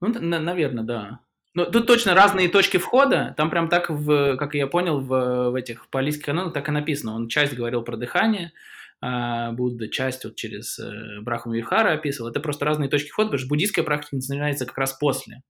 [0.00, 1.20] Ну, на, наверное, да.
[1.54, 3.34] Но тут точно разные точки входа.
[3.36, 7.14] Там прям так, в, как я понял, в, в этих палийских канонах так и написано.
[7.14, 8.52] Он часть говорил про дыхание,
[9.00, 12.30] а Будда часть вот через э, Брахму Вихара описывал.
[12.30, 15.42] Это просто разные точки входа, потому что буддийская практика начинается как раз после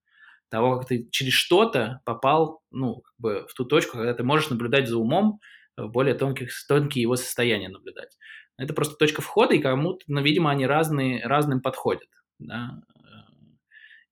[0.50, 4.50] того, как ты через что-то попал ну, как бы в ту точку, когда ты можешь
[4.50, 5.40] наблюдать за умом,
[5.76, 8.16] в более тонких, тонкие его состояния наблюдать.
[8.56, 12.08] Это просто точка входа, и кому-то, ну, видимо, они разные, разным подходят.
[12.38, 12.80] Да?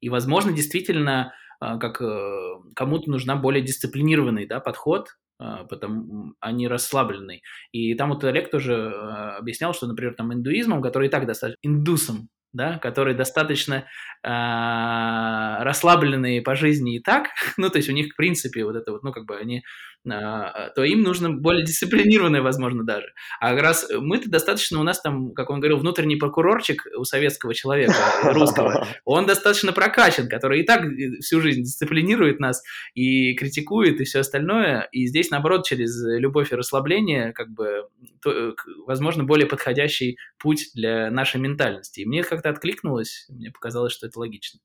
[0.01, 6.53] И, возможно, действительно, а, как э, кому-то нужна более дисциплинированный да, подход, а, потому, а
[6.53, 7.43] не расслабленный.
[7.73, 11.59] И там вот Олег тоже э, объяснял, что, например, там индуизмом, который и так достаточно,
[11.63, 13.85] индусом, да, которые достаточно
[14.25, 18.93] э, расслабленные по жизни и так, ну, то есть у них, в принципе, вот это
[18.93, 19.63] вот, ну, как бы они,
[20.07, 23.09] э, то им нужно более дисциплинированное, возможно, даже.
[23.41, 27.95] А раз мы-то достаточно, у нас там, как он говорил, внутренний прокурорчик у советского человека,
[28.25, 30.83] русского, он достаточно прокачан, который и так
[31.21, 32.63] всю жизнь дисциплинирует нас
[32.95, 37.89] и критикует и все остальное, и здесь, наоборот, через любовь и расслабление, как бы,
[38.23, 38.55] то,
[38.87, 42.01] возможно, более подходящий путь для нашей ментальности.
[42.01, 44.61] И мне как-то откликнулось, мне показалось, что это логично.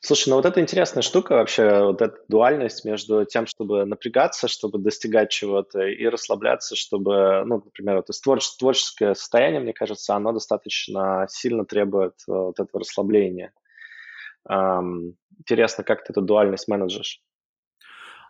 [0.00, 4.78] Слушай, ну вот это интересная штука вообще, вот эта дуальность между тем, чтобы напрягаться, чтобы
[4.78, 11.26] достигать чего-то, и расслабляться, чтобы, ну, например, вот творче- творческое состояние, мне кажется, оно достаточно
[11.30, 13.52] сильно требует э, вот этого расслабления.
[14.48, 17.22] Эм, интересно, как ты эту дуальность менеджешь?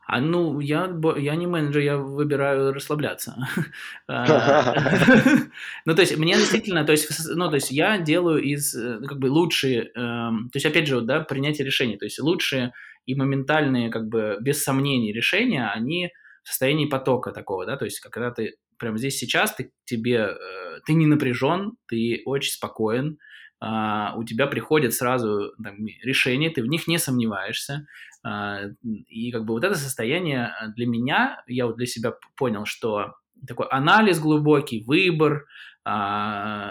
[0.06, 3.36] А ну, я, я не менеджер, я выбираю расслабляться.
[4.08, 4.74] А,
[5.86, 9.18] ну, то есть, мне действительно, то есть, ну, то есть, я делаю из, э, как
[9.18, 12.72] бы, лучшие, эм, то есть, опять же, да, принятие решений, то есть, лучшие
[13.06, 16.10] и моментальные, как бы, без сомнений решения, они
[16.42, 20.80] в состоянии потока такого, да, то есть, когда ты прямо здесь сейчас, ты, тебе, э,
[20.84, 23.18] ты не напряжен, ты очень спокоен,
[23.62, 27.86] Uh, у тебя приходят сразу там, решения, ты в них не сомневаешься.
[28.26, 33.16] Uh, и как бы вот это состояние для меня, я вот для себя понял, что
[33.46, 35.44] такой анализ глубокий, выбор,
[35.86, 36.70] uh,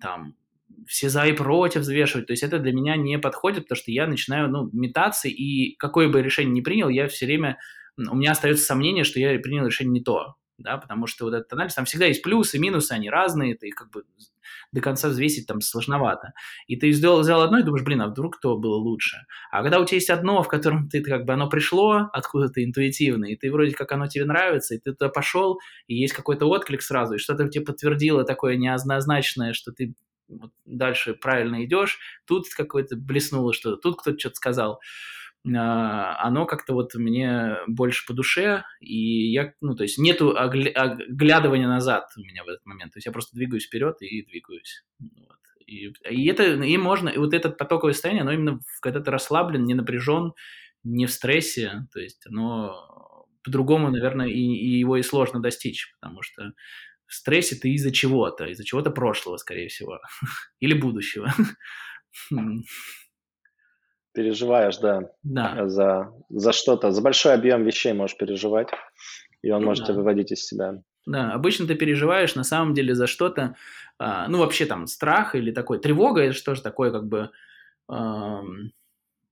[0.00, 0.34] там,
[0.88, 4.06] все за и против взвешивать, то есть это для меня не подходит, потому что я
[4.06, 7.58] начинаю, ну, метаться, и какое бы решение ни принял, я все время,
[7.96, 11.52] у меня остается сомнение, что я принял решение не то, да, потому что вот этот
[11.52, 14.04] анализ, там всегда есть плюсы, минусы, они разные, ты как бы
[14.72, 16.32] до конца взвесить там сложновато.
[16.66, 19.18] И ты сделал, взял одно и думаешь, блин, а вдруг то было лучше?
[19.50, 23.26] А когда у тебя есть одно, в котором ты как бы оно пришло откуда-то интуитивно,
[23.26, 26.82] и ты вроде как оно тебе нравится, и ты туда пошел, и есть какой-то отклик
[26.82, 29.94] сразу, и что-то тебе подтвердило такое неоднозначное, что ты
[30.66, 34.80] дальше правильно идешь, тут какое-то блеснуло что-то, тут кто-то что-то сказал.
[35.56, 41.68] А, оно как-то вот мне больше по душе, и я, ну, то есть нету оглядывания
[41.68, 44.84] назад у меня в этот момент, то есть я просто двигаюсь вперед и двигаюсь.
[44.98, 45.38] Вот.
[45.66, 49.64] И, и это, и можно, и вот этот потоковое состояние, оно именно когда ты расслаблен,
[49.64, 50.32] не напряжен,
[50.84, 56.22] не в стрессе, то есть оно по-другому, наверное, и, и его и сложно достичь, потому
[56.22, 56.52] что
[57.06, 60.00] в стрессе ты из-за чего-то, из-за чего-то прошлого, скорее всего,
[60.60, 61.32] или будущего.
[64.18, 65.68] Переживаешь, да, да.
[65.68, 68.68] за, за что-то, за большой объем вещей можешь переживать,
[69.42, 69.92] и он ну, может да.
[69.92, 70.82] тебя выводить из себя.
[71.06, 73.54] Да, обычно ты переживаешь на самом деле за что-то,
[73.96, 77.30] а, ну вообще там страх или такой тревога, это что же такое как бы,
[77.88, 78.42] а,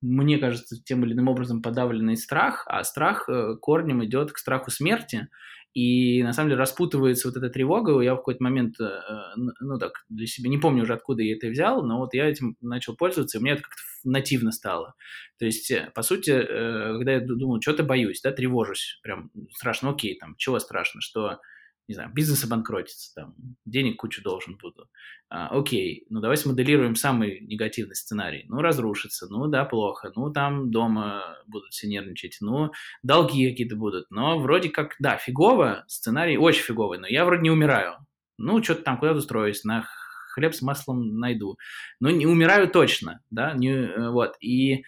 [0.01, 4.71] мне кажется, тем или иным образом подавленный страх, а страх э, корнем идет к страху
[4.71, 5.27] смерти,
[5.77, 8.01] и на самом деле распутывается вот эта тревога.
[8.01, 8.89] Я в какой-то момент, э,
[9.61, 12.57] ну так, для себя, не помню уже откуда я это взял, но вот я этим
[12.63, 14.95] начал пользоваться, и меня это как-то нативно стало.
[15.39, 19.91] То есть, э, по сути, э, когда я думал, что-то боюсь, да, тревожусь, прям страшно,
[19.91, 21.41] окей, там, чего страшно, что
[21.89, 24.89] не знаю, бизнес обанкротится, там, денег кучу должен буду.
[25.29, 28.45] А, окей, ну давай смоделируем самый негативный сценарий.
[28.49, 32.73] Ну, разрушится, ну да, плохо, ну там дома будут все нервничать, ну
[33.03, 37.51] долги какие-то будут, но вроде как, да, фигово, сценарий очень фиговый, но я вроде не
[37.51, 37.95] умираю.
[38.39, 39.87] Ну, что-то там куда-то устроюсь, на
[40.37, 41.57] хлеб с маслом найду.
[41.99, 44.37] Но не умираю точно, да, не, э, вот.
[44.41, 44.85] И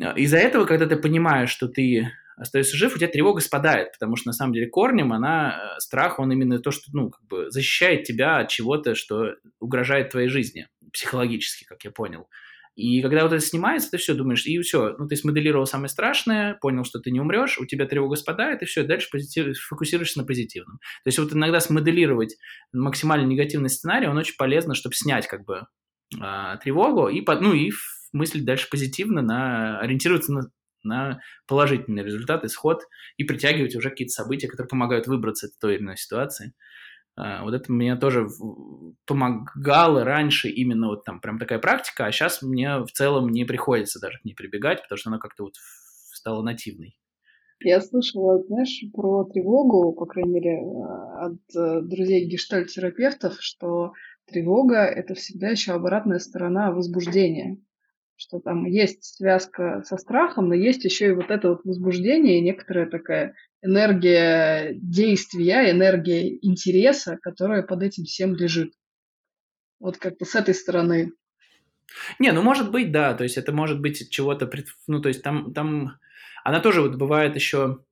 [0.00, 4.16] э, из-за этого, когда ты понимаешь, что ты остаешься жив, у тебя тревога спадает, потому
[4.16, 7.50] что на самом деле корнем она, э, страх, он именно то, что, ну, как бы
[7.50, 12.28] защищает тебя от чего-то, что угрожает твоей жизни, психологически, как я понял.
[12.78, 16.54] И когда вот это снимается, ты все думаешь, и все, ну, ты смоделировал самое страшное,
[16.54, 20.24] понял, что ты не умрешь, у тебя тревога спадает, и все, дальше позитив, фокусируешься на
[20.24, 20.78] позитивном.
[21.02, 22.36] То есть вот иногда смоделировать
[22.72, 25.62] максимально негативный сценарий, он очень полезно, чтобы снять как бы
[26.20, 27.72] а, тревогу и, ну, и
[28.12, 30.42] мыслить дальше позитивно, на, ориентироваться на
[30.82, 32.82] на положительный результат, исход,
[33.16, 36.54] и притягивать уже какие-то события, которые помогают выбраться из той или иной ситуации.
[37.16, 38.28] А, вот это мне тоже
[39.06, 44.00] помогало раньше именно вот там прям такая практика, а сейчас мне в целом не приходится
[44.00, 46.96] даже к ней прибегать, потому что она как-то вот стала нативной.
[47.60, 53.94] Я слышала, знаешь, про тревогу, по крайней мере, э, от э, друзей гештальтерапевтов, что
[54.26, 57.58] тревога— это всегда еще обратная сторона возбуждения
[58.18, 62.42] что там есть связка со страхом, но есть еще и вот это вот возбуждение, и
[62.42, 68.72] некоторая такая энергия действия, энергия интереса, которая под этим всем лежит.
[69.78, 71.12] Вот как-то с этой стороны.
[72.18, 74.50] Не, ну может быть, да, то есть это может быть чего-то,
[74.88, 75.92] ну то есть там, там,
[76.42, 77.84] она тоже вот бывает еще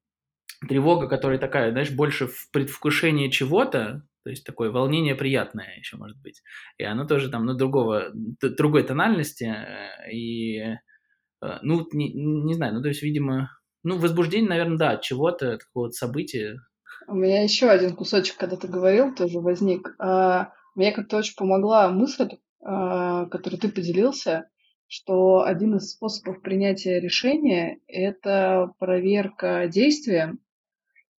[0.68, 6.20] тревога, которая такая, знаешь, больше в предвкушении чего-то, то есть такое волнение приятное еще может
[6.20, 6.42] быть.
[6.78, 9.44] И оно тоже там, ну, другого, другой тональности.
[9.44, 13.52] Э, и, э, ну, не, не знаю, ну, то есть, видимо,
[13.84, 16.58] ну, возбуждение, наверное, да, от чего-то, такого события.
[17.06, 19.94] У меня еще один кусочек, когда ты говорил, тоже возник.
[20.00, 22.30] А, мне как-то очень помогла мысль,
[22.64, 24.48] а, которой ты поделился,
[24.88, 30.36] что один из способов принятия решения– это проверка действия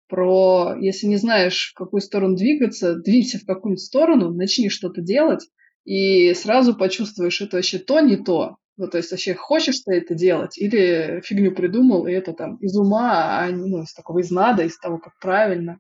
[0.08, 5.47] про, если не знаешь, в какую сторону двигаться, двинься в какую-нибудь сторону, начни что-то делать,
[5.86, 8.58] и сразу почувствуешь, это вообще то, не то.
[8.78, 12.78] Ну, то есть вообще хочешь ты это делать, или фигню придумал, и это там из
[12.78, 15.80] ума, а ну, из такого из надо, из того, как правильно.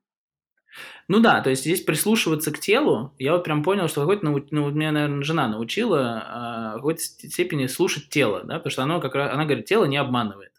[1.07, 4.43] Ну да, то есть здесь прислушиваться к телу, я вот прям понял, что какой-то, ну,
[4.51, 8.99] ну меня, наверное, жена научила а, в какой-то степени слушать тело, да, потому что оно
[8.99, 10.51] как раз, она говорит, тело не обманывает.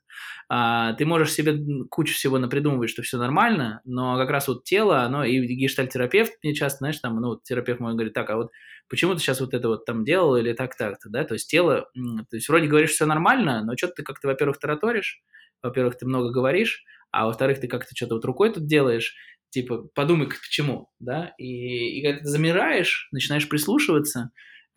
[0.49, 5.03] А, ты можешь себе кучу всего напридумывать, что все нормально, но как раз вот тело,
[5.03, 8.51] оно, и гештальтерапевт мне часто, знаешь, там, ну, терапевт мой говорит, так, а вот
[8.89, 12.37] почему ты сейчас вот это вот там делал или так-так-то, да, то есть тело, то
[12.37, 15.21] есть вроде говоришь, все нормально, но что-то ты как-то, во-первых, тараторишь,
[15.63, 19.17] во-первых, ты много говоришь, а во-вторых, ты как-то что-то вот рукой тут делаешь,
[19.51, 24.31] типа, подумай, почему, да, и, и когда ты замираешь, начинаешь прислушиваться,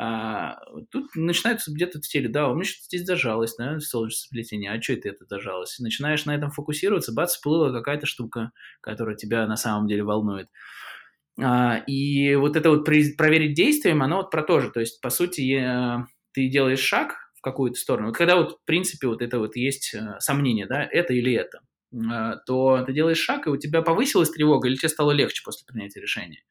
[0.03, 0.57] а,
[0.89, 4.81] тут начинается где-то в теле, да, у меня что-то здесь зажалось, наверное, солнечное сплетение, а
[4.81, 5.77] что это это зажалось?
[5.77, 10.47] начинаешь на этом фокусироваться, бац, всплыла какая-то штука, которая тебя на самом деле волнует.
[11.39, 15.11] А, и вот это вот проверить действием, оно вот про то же, то есть, по
[15.11, 15.63] сути,
[16.33, 19.93] ты делаешь шаг в какую-то сторону, вот когда вот, в принципе, вот это вот есть
[19.93, 21.59] э, сомнение, да, это или это,
[22.09, 25.63] а, то ты делаешь шаг, и у тебя повысилась тревога, или тебе стало легче после
[25.67, 26.41] принятия решения.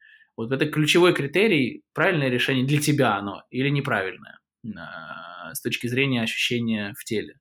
[0.41, 4.39] Вот это ключевой критерий, правильное решение для тебя оно или неправильное
[4.77, 7.35] а, с точки зрения ощущения в теле.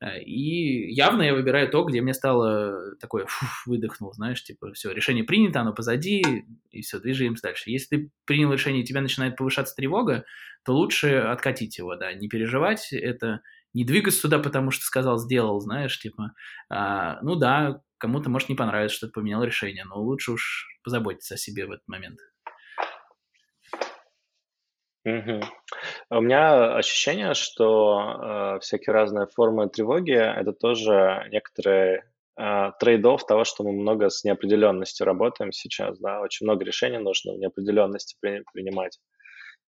[0.00, 4.92] Э, и явно я выбираю то, где мне стало такое, фух, выдохнул, знаешь, типа, все,
[4.92, 6.22] решение принято, оно позади,
[6.70, 7.70] и все, двигаемся дальше.
[7.70, 10.24] Если ты принял решение, и тебя начинает повышаться тревога,
[10.64, 13.40] то лучше откатить его, да, не переживать это,
[13.72, 16.32] не двигаться туда, потому что сказал, сделал, знаешь, типа,
[16.68, 21.34] а, ну да, кому-то может не понравится, что ты поменял решение, но лучше уж позаботиться
[21.34, 22.18] о себе в этот момент.
[25.04, 25.40] Мгм.
[26.10, 32.04] У меня ощущение, что э, всякие разные формы тревоги это тоже некоторые
[32.38, 37.34] э, trade-off того, что мы много с неопределенностью работаем сейчас, да, очень много решений нужно
[37.34, 38.98] в неопределенности при- принимать.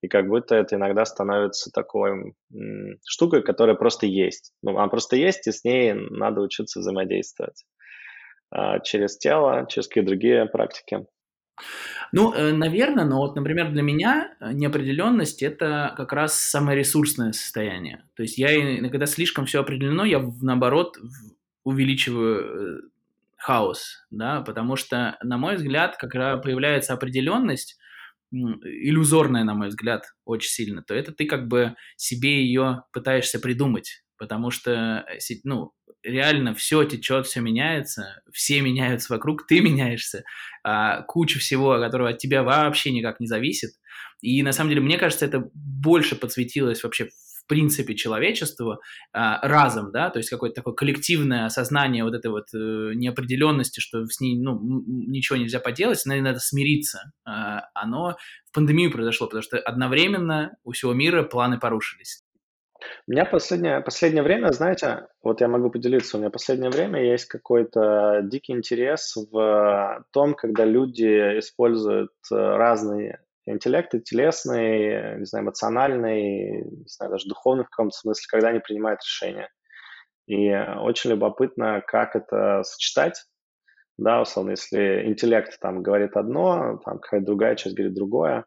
[0.03, 4.53] И как будто это иногда становится такой м, штукой, которая просто есть.
[4.63, 7.65] Ну, она просто есть, и с ней надо учиться взаимодействовать
[8.55, 11.07] э, через тело, через какие-то другие практики.
[12.13, 17.33] Ну, э, наверное, но вот, например, для меня э, неопределенность– это как раз самое ресурсное
[17.33, 18.05] состояние.
[18.15, 18.49] То есть я,
[18.91, 20.99] когда слишком все определено, я, наоборот,
[21.65, 22.81] увеличиваю э,
[23.37, 27.79] хаос, да, потому что, на мой взгляд, когда появляется определенность,
[28.31, 34.05] иллюзорная, на мой взгляд, очень сильно, то это ты как бы себе ее пытаешься придумать,
[34.23, 35.05] потому что,
[35.43, 35.73] ну,
[36.05, 40.23] реально все течет, все меняется, все меняются вокруг, ты меняешься,
[40.63, 43.73] а, куча всего, которого от тебя вообще никак не зависит.
[44.21, 48.79] И на самом деле, мне кажется, это больше подсветилось вообще в принципе человечеству
[49.13, 54.07] а, разом, да, то есть какое-то такое коллективное осознание вот этой вот э, неопределенности, что
[54.07, 57.13] с ней, ну, ничего нельзя поделать, с надо смириться.
[57.25, 58.17] А, оно
[58.49, 62.22] в пандемию произошло, потому что одновременно у всего мира планы порушились.
[63.07, 67.27] У меня последнее, последнее время, знаете, вот я могу поделиться, у меня последнее время есть
[67.27, 76.65] какой-то дикий интерес в том, когда люди используют э, разные интеллекты, телесный, не знаю, эмоциональный,
[76.65, 79.49] не знаю, даже духовный в каком-то смысле, когда они принимают решения.
[80.27, 83.25] И очень любопытно, как это сочетать,
[83.99, 88.47] да, условно, если интеллект там говорит одно, там какая-то другая часть говорит другое.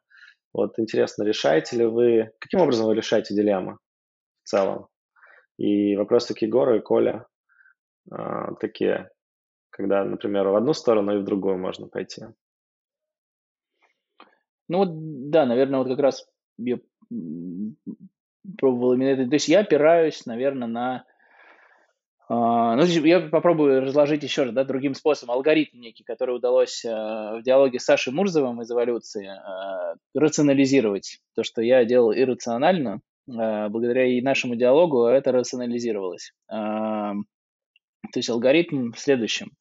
[0.53, 3.77] Вот интересно, решаете ли вы, каким образом вы решаете дилеммы?
[4.45, 4.87] В целом.
[5.57, 7.25] И вопросы к Егору и Коля
[8.11, 8.15] э,
[8.59, 9.09] такие,
[9.71, 12.25] когда, например, в одну сторону и в другую можно пойти.
[14.67, 14.89] Ну вот,
[15.29, 16.27] да, наверное, вот как раз
[16.57, 16.77] я
[18.57, 19.27] пробовал именно это.
[19.27, 21.05] То есть я опираюсь, наверное, на...
[22.27, 25.35] Uh, ну, я попробую разложить еще раз, да, другим способом.
[25.35, 31.19] Алгоритм некий, который удалось uh, в диалоге с Сашей Мурзовым из эволюции uh, рационализировать.
[31.35, 36.31] То, что я делал иррационально, Э, благодаря и нашему диалогу это рационализировалось.
[36.47, 37.23] То
[38.15, 39.51] есть алгоритм в следующем.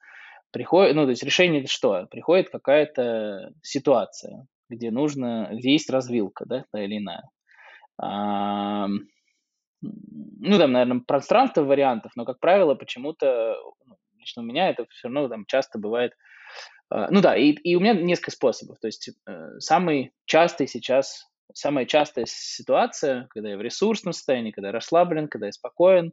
[0.50, 2.06] Приходит, ну, то есть решение что?
[2.10, 7.22] Приходит какая-то ситуация, где нужно, где есть развилка, да, та или иная.
[9.80, 13.56] Ну, там, наверное, пространство вариантов, но, как правило, почему-то,
[13.86, 16.12] ну, лично у меня это все равно там часто бывает
[16.90, 18.78] а, ну да, и, и у меня несколько способов.
[18.78, 24.68] То есть э, самый частый сейчас самая частая ситуация, когда я в ресурсном состоянии, когда
[24.68, 26.12] я расслаблен, когда я спокоен,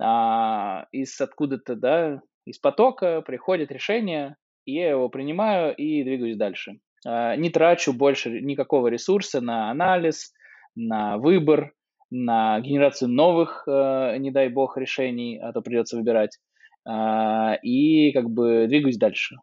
[0.00, 6.78] а, из откуда-то, да, из потока приходит решение, и я его принимаю и двигаюсь дальше.
[7.04, 10.32] А, не трачу больше никакого ресурса на анализ,
[10.76, 11.72] на выбор,
[12.10, 16.38] на генерацию новых, э, не дай бог, решений, а то придется выбирать,
[16.86, 19.36] а, и как бы двигаюсь дальше.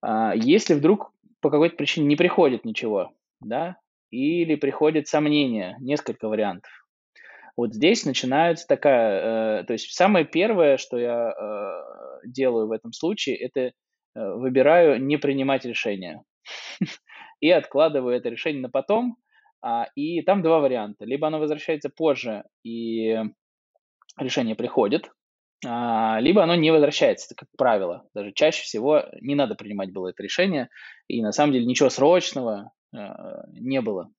[0.00, 3.76] А, если вдруг по какой-то причине не приходит ничего, да,
[4.10, 6.70] или приходит сомнение, несколько вариантов.
[7.56, 12.92] Вот здесь начинается такая, э, то есть самое первое, что я э, делаю в этом
[12.92, 13.72] случае, это э,
[14.14, 16.22] выбираю не принимать решение
[17.40, 19.16] и откладываю это решение на потом.
[19.62, 23.16] А, и там два варианта: либо оно возвращается позже и
[24.18, 25.10] решение приходит,
[25.66, 28.06] а, либо оно не возвращается, это как правило.
[28.14, 30.68] Даже чаще всего не надо принимать было это решение,
[31.08, 32.72] и на самом деле ничего срочного
[33.52, 34.10] не было.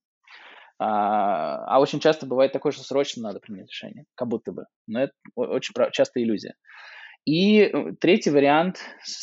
[0.78, 4.66] А, а очень часто бывает такое, что срочно надо принять решение, как будто бы.
[4.88, 6.56] Но это очень часто иллюзия.
[7.26, 8.80] И э, третий вариант,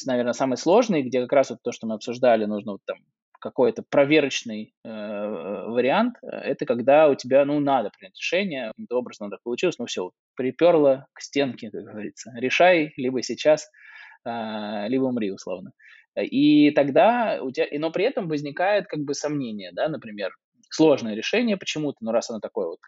[0.06, 2.98] наверное, самый сложный, где как раз вот то, что мы обсуждали, нужно вот там
[3.38, 9.40] какой-то проверочный э, вариант, это когда у тебя, ну, надо принять решение, каким-то образом надо
[9.42, 12.32] получилось, ну, все, приперло к стенке, как говорится.
[12.36, 13.68] Решай либо сейчас,
[14.24, 15.72] э, либо умри, условно.
[16.20, 20.32] И тогда у тебя, но при этом возникает как бы сомнение, да, например,
[20.70, 22.78] сложное решение почему-то, но раз оно такое вот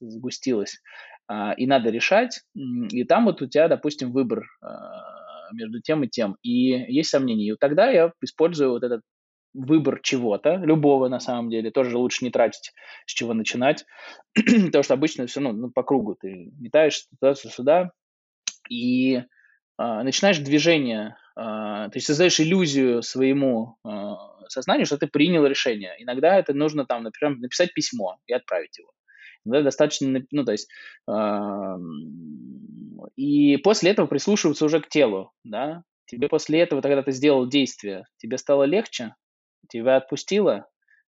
[0.00, 0.80] сгустилось,
[1.26, 6.08] а, и надо решать, и там вот у тебя, допустим, выбор а, между тем и
[6.08, 7.52] тем, и есть сомнения.
[7.52, 9.02] И тогда я использую вот этот
[9.54, 12.72] выбор чего-то, любого на самом деле, тоже лучше не тратить,
[13.06, 13.84] с чего начинать,
[14.34, 17.90] потому что обычно все ну, ну, по кругу ты метаешь туда-сюда,
[18.68, 19.22] и
[19.76, 25.94] а, начинаешь движение, то есть создаешь иллюзию своему а, сознанию, что ты принял решение.
[25.98, 28.90] Иногда это нужно там, например, написать письмо и отправить его.
[29.44, 30.70] Да, достаточно, ну, то есть,
[31.06, 31.76] э,
[33.16, 38.06] и после этого прислушиваться уже к телу, да, тебе после этого, когда ты сделал действие,
[38.16, 39.14] тебе стало легче,
[39.68, 40.66] тебя отпустило,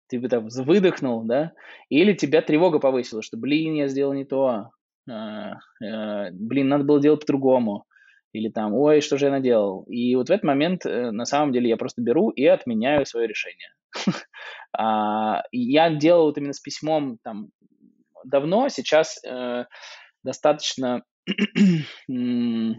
[0.09, 1.53] ты бы там выдохнул, да,
[1.91, 4.71] или тебя тревога повысила, что, блин, я сделал не то,
[5.07, 5.13] э,
[5.85, 7.85] э, блин, надо было делать по-другому,
[8.35, 9.85] или там, ой, что же я наделал.
[9.85, 13.27] И вот в этот момент, э, на самом деле, я просто беру и отменяю свое
[13.27, 13.71] решение.
[14.77, 17.51] А, я делал это именно с письмом там
[18.25, 19.67] давно, сейчас э,
[20.25, 21.05] достаточно
[22.09, 22.75] ну,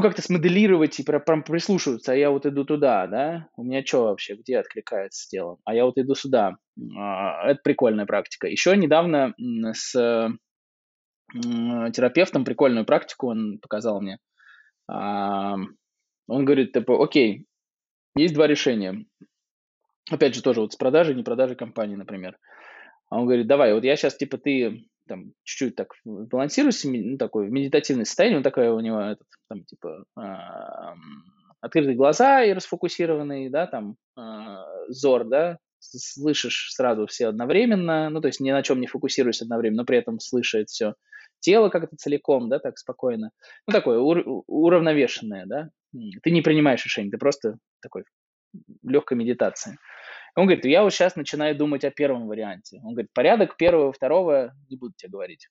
[0.00, 4.36] как-то смоделировать и прям прислушиваться, а я вот иду туда, да, у меня что вообще,
[4.36, 6.58] где откликается с телом, а я вот иду сюда.
[6.96, 8.46] А, это прикольная практика.
[8.46, 9.34] Еще недавно
[9.72, 10.30] с
[11.32, 14.18] терапевтом прикольную практику он показал мне.
[14.90, 15.56] А,
[16.26, 17.46] он говорит, типа, окей,
[18.16, 19.04] есть два решения.
[20.10, 22.38] Опять же, тоже вот с продажей, не продажей компании, например.
[23.10, 27.48] А он говорит, давай, вот я сейчас, типа, ты там чуть-чуть так балансируешься, ну, такой
[27.48, 30.22] в медитативное состояние, он такой у него, этот, там, типа, э,
[31.60, 34.22] открытые глаза и расфокусированный, да, там, э,
[34.88, 39.82] зор, да, слышишь сразу все одновременно, ну, то есть ни на чем не фокусируясь одновременно,
[39.82, 40.94] но при этом слышит все
[41.40, 43.30] тело как-то целиком, да, так спокойно.
[43.66, 45.70] Ну, такое ур- уравновешенное, да.
[46.22, 48.04] Ты не принимаешь решение, ты просто такой
[48.82, 49.78] легкой медитации.
[50.36, 52.80] Он говорит, я вот сейчас начинаю думать о первом варианте.
[52.84, 55.48] Он говорит, порядок первого, второго не буду тебе говорить.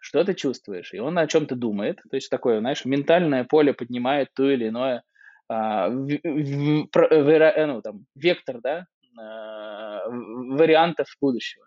[0.00, 0.94] Что ты чувствуешь?
[0.94, 2.00] И он о чем-то думает.
[2.10, 5.02] То есть такое, знаешь, ментальное поле поднимает то или иное
[5.48, 8.86] а, в, в, в, э, ну, там, вектор, да,
[9.18, 11.66] а, вариантов будущего.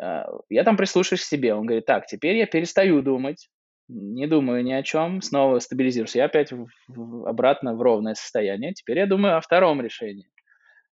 [0.00, 1.54] А, я там прислушаюсь к себе.
[1.54, 3.48] Он говорит, так, теперь я перестаю думать,
[3.88, 6.14] не думаю ни о чем, снова стабилизируюсь.
[6.14, 8.72] Я опять в, в, обратно в ровное состояние.
[8.72, 10.26] Теперь я думаю о втором решении.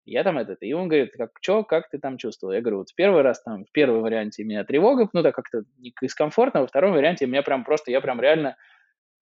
[0.06, 2.54] Я там этот, и он говорит, как, что, как ты там чувствовал?
[2.54, 5.64] Я говорю, вот в первый раз там, в первом варианте меня тревога, ну, так как-то
[6.00, 8.56] дискомфортно, во втором варианте меня прям просто, я прям реально,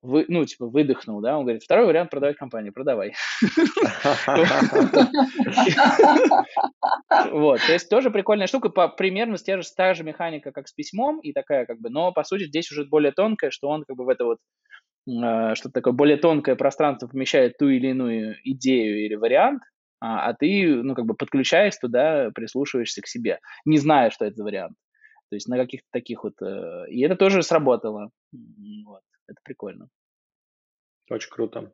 [0.03, 3.13] вы, ну, типа, выдохнул, да, он говорит, второй вариант продавать компанию, продавай.
[7.31, 11.19] Вот, то есть тоже прикольная штука, примерно та же, та же механика, как с письмом,
[11.19, 14.03] и такая как бы, но по сути здесь уже более тонкая, что он как бы
[14.03, 14.39] в это вот
[15.07, 19.63] э, что-то такое более тонкое пространство помещает ту или иную идею или вариант,
[20.01, 24.35] а, а ты, ну, как бы подключаясь туда, прислушиваешься к себе, не зная, что это
[24.35, 24.75] за вариант.
[25.29, 26.33] То есть на каких-то таких вот...
[26.41, 28.09] Э, и это тоже сработало.
[28.85, 29.01] Вот.
[29.27, 29.89] Это прикольно.
[31.09, 31.73] Очень круто.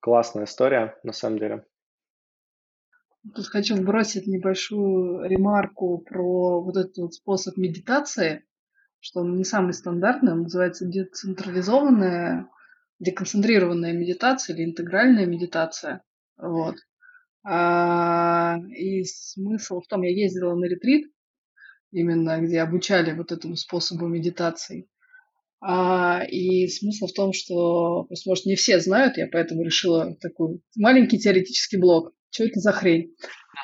[0.00, 1.66] Классная история, на самом деле.
[3.34, 8.44] Тут хочу бросить небольшую ремарку про вот этот вот способ медитации,
[9.00, 12.48] что он не самый стандартный, он называется децентрализованная,
[13.00, 16.02] деконцентрированная медитация или интегральная медитация.
[16.36, 16.76] Вот.
[17.44, 21.12] А, и смысл в том, я ездила на ретрит,
[21.90, 24.88] именно где обучали вот этому способу медитации.
[25.60, 31.18] А, и смысл в том, что, может, не все знают, я поэтому решила такой маленький
[31.18, 32.12] теоретический блок.
[32.30, 33.14] Что это за хрень?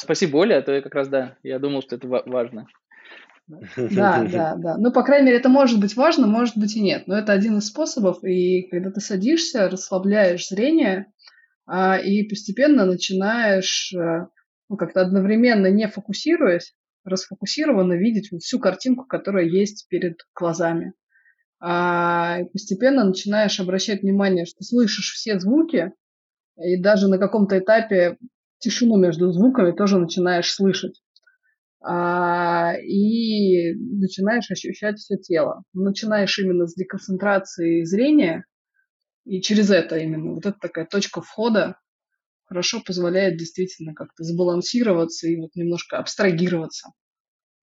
[0.00, 2.66] Спасибо, Оля, а то я как раз, да, я думал, что это важно.
[3.46, 4.76] Да, да, да.
[4.78, 7.06] Ну, по крайней мере, это может быть важно, может быть и нет.
[7.06, 8.24] Но это один из способов.
[8.24, 11.12] И когда ты садишься, расслабляешь зрение,
[11.66, 14.26] а, и постепенно начинаешь э,
[14.68, 16.74] ну, как-то одновременно не фокусируясь,
[17.04, 20.94] расфокусированно видеть всю картинку, которая есть перед глазами.
[21.66, 25.92] А, постепенно начинаешь обращать внимание, что слышишь все звуки,
[26.58, 28.18] и даже на каком-то этапе
[28.58, 31.00] тишину между звуками тоже начинаешь слышать.
[31.82, 35.64] а, и начинаешь ощущать все тело.
[35.74, 38.46] Начинаешь именно с деконцентрации зрения,
[39.26, 41.78] и через это именно, вот это такая точка входа
[42.46, 46.90] хорошо позволяет действительно как-то сбалансироваться и вот немножко абстрагироваться.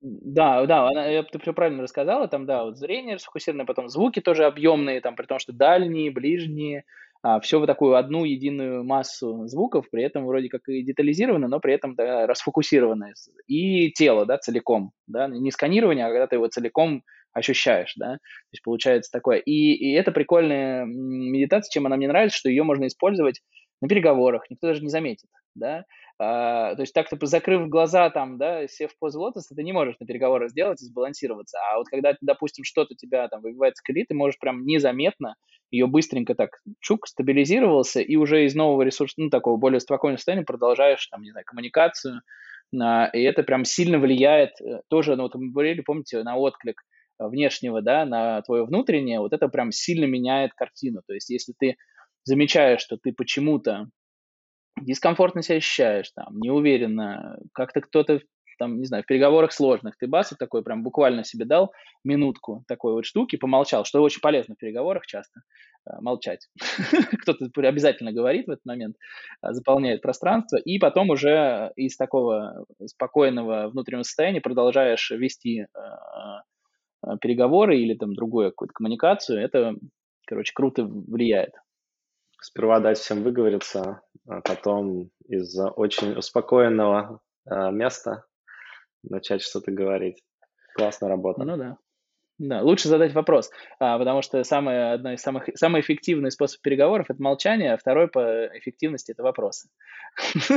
[0.01, 4.45] Да, да, она, ты все правильно рассказала, там, да, вот зрение расфокусированное, потом звуки тоже
[4.45, 6.85] объемные, там, при том, что дальние, ближние,
[7.21, 11.59] а, все в такую одну единую массу звуков, при этом вроде как и детализировано, но
[11.59, 13.13] при этом да, расфокусировано.
[13.47, 18.19] И тело, да, целиком, да, не сканирование, а когда ты его целиком ощущаешь, да, то
[18.53, 19.37] есть получается такое.
[19.37, 23.41] И, и это прикольная медитация, чем она мне нравится, что ее можно использовать
[23.81, 25.85] на переговорах, никто даже не заметит, да,
[26.23, 29.73] а, то есть так, типа, закрыв глаза там, да, сев в позу лотоса, ты не
[29.73, 33.81] можешь на переговорах сделать и сбалансироваться, а вот когда, допустим, что-то тебя там выбивает с
[33.81, 35.33] колеи, ты можешь прям незаметно
[35.71, 40.45] ее быстренько так чук, стабилизировался, и уже из нового ресурса, ну, такого более спокойного состояния
[40.45, 42.21] продолжаешь, там, не знаю, коммуникацию,
[42.71, 46.83] на, и это прям сильно влияет э, тоже, ну, вот мы говорили, помните, на отклик
[47.17, 51.77] внешнего, да, на твое внутреннее, вот это прям сильно меняет картину, то есть если ты
[52.25, 53.87] замечаешь, что ты почему-то
[54.81, 58.19] дискомфортно себя ощущаешь, там, неуверенно, как-то кто-то
[58.61, 61.73] там, не знаю, в переговорах сложных, ты бас такой прям буквально себе дал
[62.03, 65.41] минутку такой вот штуки, помолчал, что очень полезно в переговорах часто,
[65.87, 66.47] э, молчать.
[67.23, 68.97] Кто-то обязательно говорит в этот момент,
[69.41, 77.79] э, заполняет пространство, и потом уже из такого спокойного внутреннего состояния продолжаешь вести э, переговоры
[77.79, 79.73] или там другую какую-то коммуникацию, это,
[80.27, 81.53] короче, круто влияет
[82.41, 88.25] сперва дать всем выговориться, а потом из очень успокоенного э, места
[89.03, 90.21] начать что-то говорить.
[90.75, 91.43] Классная работа.
[91.43, 91.77] Ну да.
[92.37, 97.05] Да, лучше задать вопрос, а, потому что самое, одно из самых, самый эффективный способ переговоров–
[97.09, 99.69] это молчание, а второй по эффективности– это вопросы.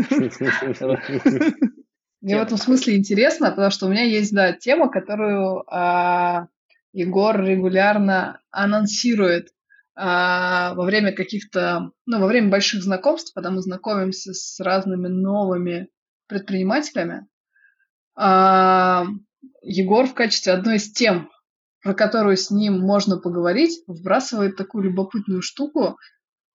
[2.23, 6.49] Мне в этом смысле интересно, потому что у меня есть, да, тема, которую а,
[6.95, 9.54] Егор регулярно анонсирует
[9.97, 15.89] во время каких-то, ну, во время больших знакомств, когда мы знакомимся с разными новыми
[16.27, 17.27] предпринимателями,
[18.17, 19.07] а,
[19.63, 21.31] Егор в качестве одной из тем,
[21.83, 25.99] про которую с ним можно поговорить, вбрасывает такую любопытную штуку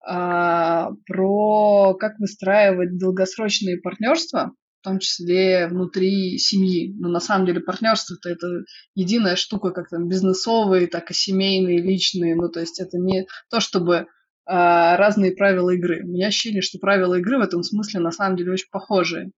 [0.05, 6.95] а, про как выстраивать долгосрочные партнерства в том числе внутри семьи.
[6.97, 8.47] Но на самом деле партнерство это,
[8.95, 12.35] единая штука, как там бизнесовые, так и семейные, личные.
[12.35, 14.07] Ну, то есть это не то, чтобы
[14.45, 16.03] а, разные правила игры.
[16.03, 19.31] У меня ощущение, что правила игры в этом смысле на самом деле очень похожие.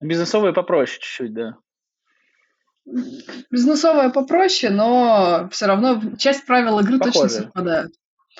[0.00, 1.56] Бизнесовые попроще чуть-чуть, да.
[3.50, 7.22] Бизнесовая попроще, но все равно часть правил игры Похожие.
[7.22, 7.92] точно совпадают.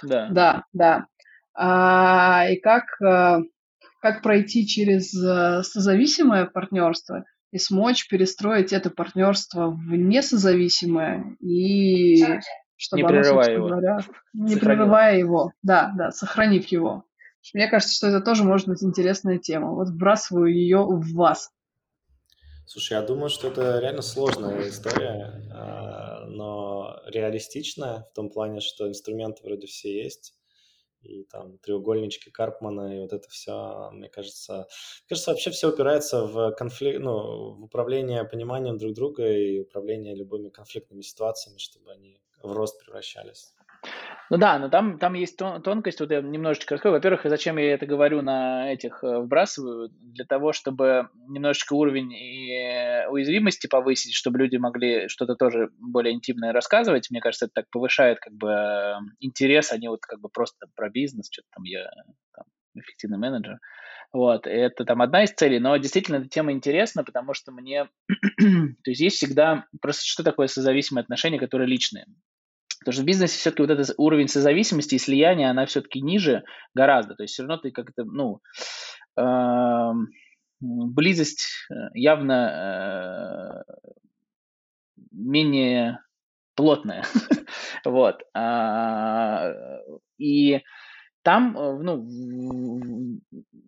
[0.03, 0.29] Да.
[0.31, 1.07] Да, да.
[1.55, 3.41] А, и как а,
[4.01, 12.23] как пройти через э, созависимое партнерство и смочь перестроить это партнерство в несозависимое и
[12.77, 13.69] чтобы не прерывая его.
[13.69, 13.99] Говоря,
[14.35, 14.61] не сохранив.
[14.61, 17.05] прерывая его, да, да, сохранив его.
[17.55, 19.73] Мне кажется, что это тоже может быть интересная тема.
[19.73, 21.51] Вот вбрасываю ее в вас.
[22.67, 28.89] Слушай, я думаю, что это реально сложная история, а, но реалистичная в том плане, что
[28.89, 30.36] инструменты вроде все есть
[31.07, 34.67] и там треугольнички Карпмана, и вот это все, мне кажется,
[35.09, 40.51] кажется, вообще все упирается в конфликт, ну, в управление пониманием друг друга и управление любыми
[40.51, 43.56] конфликтными ситуациями, чтобы они в рост превращались.
[44.29, 46.97] Ну да, но там, там есть тон, тонкость, вот я немножечко раскрою.
[46.97, 49.91] Во-первых, зачем я это говорю на этих э, вбрасываю?
[50.01, 56.13] Для того, чтобы немножечко уровень и э, уязвимости повысить, чтобы люди могли что-то тоже более
[56.13, 57.09] интимное рассказывать.
[57.11, 60.67] Мне кажется, это так повышает как бы э, интерес, а не вот как бы просто
[60.75, 61.89] про бизнес, что-то там я
[62.35, 63.59] там, эффективный менеджер.
[64.13, 67.89] Вот, это там одна из целей, но действительно эта тема интересна, потому что мне,
[68.39, 72.07] то есть есть всегда, просто что такое созависимые отношения, которые личные.
[72.87, 77.17] Потому что в бизнесе все-таки вот этот уровень созависимости и слияния, она все-таки ниже гораздо.
[77.17, 78.41] То есть все равно ты как-то, ну,
[79.19, 79.91] э,
[80.61, 83.73] близость э, явно э,
[85.11, 85.99] менее
[86.55, 87.05] плотная.
[87.85, 88.23] вот.
[88.35, 89.53] А,
[90.19, 90.61] и
[91.23, 93.19] там, э, ну,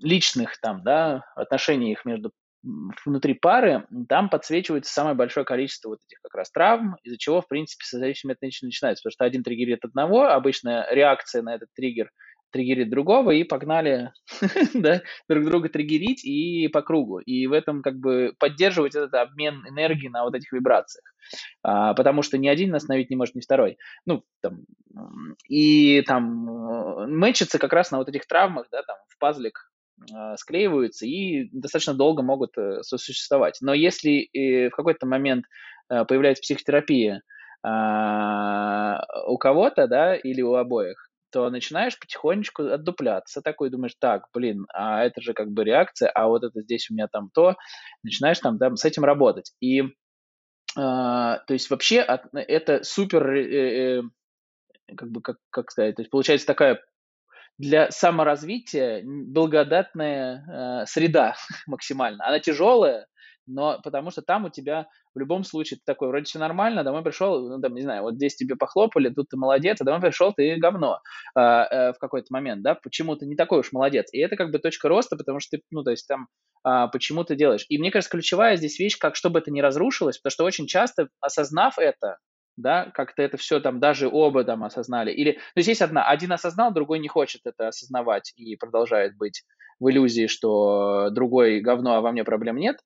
[0.01, 2.31] личных там, да, отношениях между
[2.63, 7.49] внутри пары, там подсвечивается самое большое количество вот этих как раз травм, из-за чего, в
[7.49, 9.03] принципе, созависимые отношения начинаются.
[9.03, 12.11] Потому что один триггерит одного, обычно реакция на этот триггер
[12.51, 14.13] триггерит другого, и погнали
[14.75, 17.19] да, друг друга триггерить и по кругу.
[17.19, 21.05] И в этом как бы поддерживать этот обмен энергии на вот этих вибрациях.
[21.63, 23.77] А, потому что ни один остановить не может, ни второй.
[24.07, 24.65] Ну, там,
[25.49, 29.68] и там э, мэчится как раз на вот этих травмах, да, там, в пазлик
[30.37, 33.59] склеиваются и достаточно долго могут э, сосуществовать.
[33.61, 35.45] Но если э, в какой-то момент
[35.91, 37.23] э, появляется психотерапия
[37.67, 37.69] э,
[39.27, 45.05] у кого-то, да, или у обоих, то начинаешь потихонечку отдупляться, такой думаешь, так, блин, а
[45.05, 47.57] это же как бы реакция, а вот это здесь у меня там то,
[48.03, 49.53] начинаешь там, там с этим работать.
[49.61, 49.83] И
[50.77, 54.03] а, то есть вообще это супер, э, э,
[54.97, 56.81] как бы, как, как сказать, то есть получается такая
[57.59, 61.35] для саморазвития благодатная э, среда
[61.67, 62.27] максимально.
[62.27, 63.07] Она тяжелая,
[63.49, 67.03] но потому что там у тебя в любом случае ты такой, вроде все нормально, домой
[67.03, 70.33] пришел, ну, там, не знаю, вот здесь тебе похлопали, тут ты молодец, а домой пришел,
[70.33, 71.01] ты говно
[71.35, 74.09] э, э, в какой-то момент, да, почему ты не такой уж молодец.
[74.13, 76.29] И это как бы точка роста, потому что ты, ну, то есть там,
[76.65, 77.65] э, почему ты делаешь.
[77.69, 81.09] И мне кажется, ключевая здесь вещь, как чтобы это не разрушилось, потому что очень часто,
[81.21, 82.19] осознав это,
[82.59, 85.13] да, как-то это все там даже оба там осознали.
[85.13, 89.45] Или, то есть есть одна, один осознал, другой не хочет это осознавать и продолжает быть
[89.81, 92.79] в иллюзии, что другой говно, а во мне проблем нет,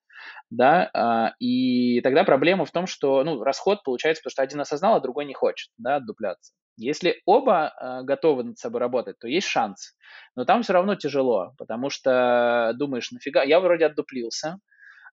[0.51, 4.97] да, а, и тогда проблема в том, что, ну, расход получается, потому что один осознал,
[4.97, 6.53] а другой не хочет, да, отдупляться.
[6.77, 9.95] Если оба а, готовы над собой работать, то есть шанс.
[10.37, 14.59] Но там все равно тяжело, потому что думаешь, нафига, я вроде отдуплился,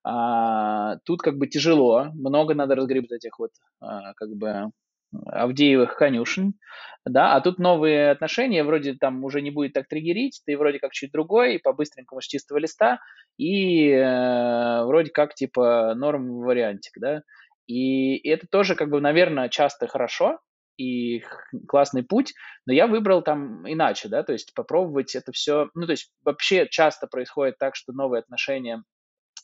[0.03, 4.71] а, тут как бы тяжело, много надо разгребать этих вот а, как бы
[5.25, 6.53] Авдеевых конюшен,
[7.03, 10.91] да, а тут новые отношения, вроде там уже не будет так триггерить, ты вроде как
[10.91, 12.99] чуть другой, по-быстренькому с чистого листа,
[13.37, 17.23] и э, вроде как типа норм вариантик, да,
[17.65, 20.39] и это тоже как бы, наверное, часто хорошо,
[20.77, 21.23] и
[21.67, 22.33] классный путь,
[22.67, 26.67] но я выбрал там иначе, да, то есть попробовать это все, ну, то есть вообще
[26.69, 28.83] часто происходит так, что новые отношения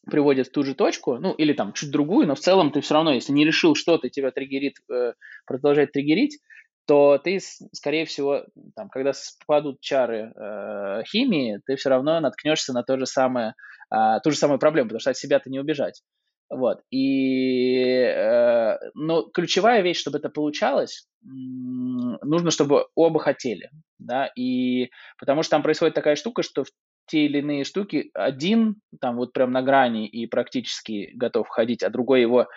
[0.10, 2.94] приводит в ту же точку, ну, или там чуть другую, но в целом ты все
[2.94, 5.14] равно, если не решил что-то тебя триггерит, э,
[5.46, 6.40] продолжает триггерить,
[6.88, 7.40] то ты,
[7.72, 13.06] скорее всего, там, когда спадут чары э, химии, ты все равно наткнешься на то же
[13.06, 13.56] самое,
[13.94, 16.02] э, ту же самую проблему, потому что от себя ты не убежать.
[16.50, 16.82] Вот.
[16.92, 25.42] И, э, но ключевая вещь, чтобы это получалось, нужно, чтобы оба хотели, да, и потому
[25.42, 26.66] что там происходит такая штука, что
[27.08, 31.90] те или иные штуки, один там вот прям на грани и практически готов ходить, а
[31.90, 32.48] другой его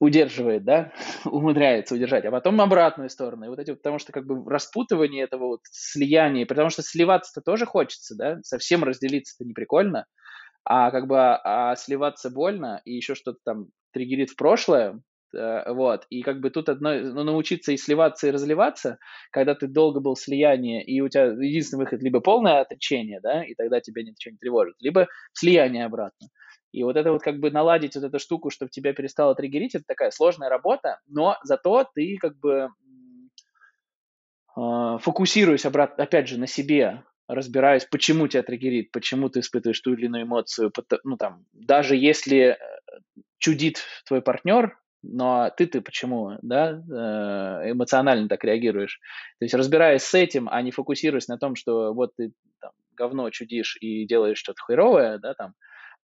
[0.00, 0.92] удерживает, да,
[1.24, 3.46] умудряется удержать, а потом обратную сторону.
[3.46, 7.66] И вот эти, потому что как бы распутывание этого вот слияния, потому что сливаться-то тоже
[7.66, 10.06] хочется, да, совсем разделиться-то не прикольно,
[10.64, 15.00] а как бы а сливаться больно и еще что-то там триггерит в прошлое,
[15.32, 18.98] вот, и как бы тут одно, ну, научиться и сливаться, и разливаться,
[19.30, 23.44] когда ты долго был в слиянии, и у тебя единственный выход либо полное отречение, да,
[23.44, 26.28] и тогда тебя ничего не тревожит, либо слияние обратно.
[26.72, 29.84] И вот это вот как бы наладить вот эту штуку, чтобы тебя перестало триггерить, это
[29.86, 32.68] такая сложная работа, но зато ты как бы
[34.56, 39.94] э, фокусируясь обратно, опять же, на себе, разбираюсь, почему тебя триггерит, почему ты испытываешь ту
[39.94, 40.72] или иную эмоцию,
[41.04, 42.56] ну там, даже если э,
[43.38, 49.00] чудит твой партнер, но ты-ты почему, да, э, эмоционально так реагируешь?
[49.38, 53.30] То есть разбираясь с этим, а не фокусируясь на том, что вот ты там, говно
[53.30, 55.54] чудишь и делаешь что-то херовое, да, там,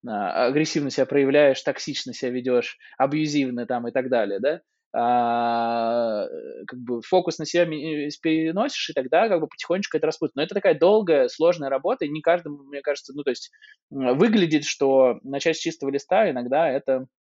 [0.08, 4.62] а, агрессивно себя проявляешь, токсично себя ведешь, абьюзивно там и так далее, да,
[4.96, 6.28] а,
[6.68, 10.36] как бы фокус на себя э, переносишь, и тогда как бы потихонечку это распутать.
[10.36, 13.52] Но это такая долгая, сложная работа, и не каждому, мне кажется, ну, то есть
[13.89, 17.08] выглядит, что начать с чистого листа иногда это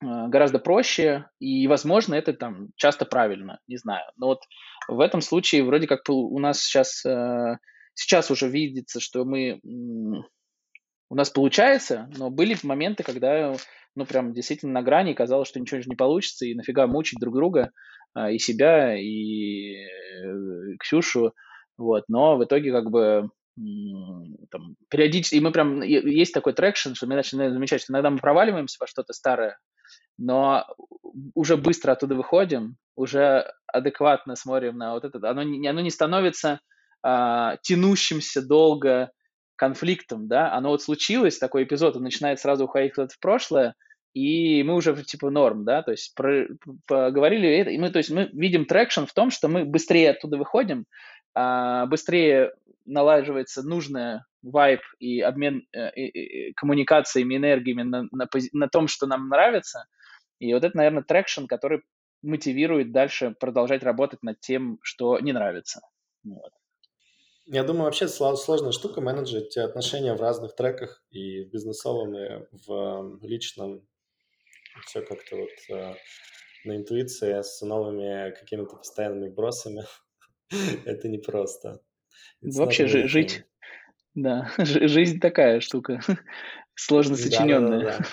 [0.00, 4.04] гораздо проще, и, возможно, это там часто правильно, не знаю.
[4.16, 4.40] Но вот
[4.88, 7.58] в этом случае вроде как у нас сейчас, э,
[7.94, 13.54] сейчас уже видится, что мы, у нас получается, но были моменты, когда,
[13.94, 17.70] ну, прям действительно на грани, казалось, что ничего не получится, и нафига мучить друг друга,
[18.16, 19.86] э, и себя, и
[20.78, 21.34] Ксюшу,
[21.76, 23.30] вот, но в итоге как бы
[24.50, 28.18] там, периодически, и мы прям, есть такой traction, что мы начинаем замечать, что иногда мы
[28.18, 29.58] проваливаемся во что-то старое,
[30.20, 30.66] но
[31.34, 35.18] уже быстро оттуда выходим, уже адекватно смотрим на вот это.
[35.28, 36.60] Оно, оно не становится
[37.02, 39.10] а, тянущимся долго
[39.56, 43.74] конфликтом, да, оно вот случилось, такой эпизод, он начинает сразу уходить куда-то в прошлое,
[44.14, 46.46] и мы уже типа норм, да, то есть про,
[46.86, 50.36] поговорили это, и мы, то есть мы видим traction в том, что мы быстрее оттуда
[50.36, 50.84] выходим,
[51.34, 52.52] а, быстрее
[52.86, 59.28] налаживается нужная вайб и обмен э, и, коммуникациями, энергиями на, на, на том, что нам
[59.28, 59.84] нравится,
[60.40, 61.82] и вот это, наверное, traction, который
[62.22, 65.80] мотивирует дальше продолжать работать над тем, что не нравится.
[66.24, 66.52] Вот.
[67.46, 73.18] Я думаю, вообще сложная штука менеджить отношения в разных треках, и в бизнесовом, и в
[73.22, 73.86] личном.
[74.86, 75.94] Все как-то вот э,
[76.64, 79.84] на интуиции с новыми какими-то постоянными бросами.
[80.84, 81.80] Это непросто.
[82.40, 83.44] Вообще жить
[84.14, 86.00] Да, жизнь такая штука,
[86.74, 87.80] сложно сочиненная.
[87.80, 88.04] Да, да, да.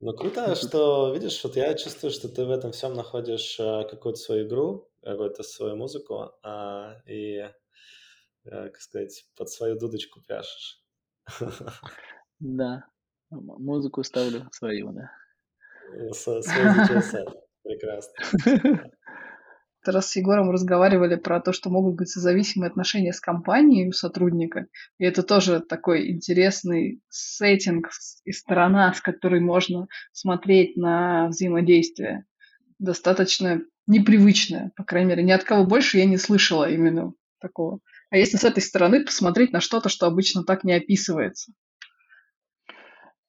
[0.00, 4.20] Ну, круто, что, видишь, вот я чувствую, что ты в этом всем находишь а, какую-то
[4.20, 7.52] свою игру, какую-то свою музыку, а, и, а,
[8.44, 10.84] как сказать, под свою дудочку пляшешь.
[12.40, 12.84] Да,
[13.30, 15.10] музыку ставлю свою, да.
[16.12, 17.26] Свой диджей
[17.64, 18.14] Прекрасно.
[19.92, 24.66] раз с Егором разговаривали про то, что могут быть созависимые отношения с компанией у сотрудника.
[24.98, 27.90] И это тоже такой интересный сеттинг
[28.24, 32.24] и сторона, с которой можно смотреть на взаимодействие.
[32.78, 35.22] Достаточно непривычное, по крайней мере.
[35.22, 37.80] Ни от кого больше я не слышала именно такого.
[38.10, 41.52] А если с этой стороны посмотреть на что-то, что обычно так не описывается.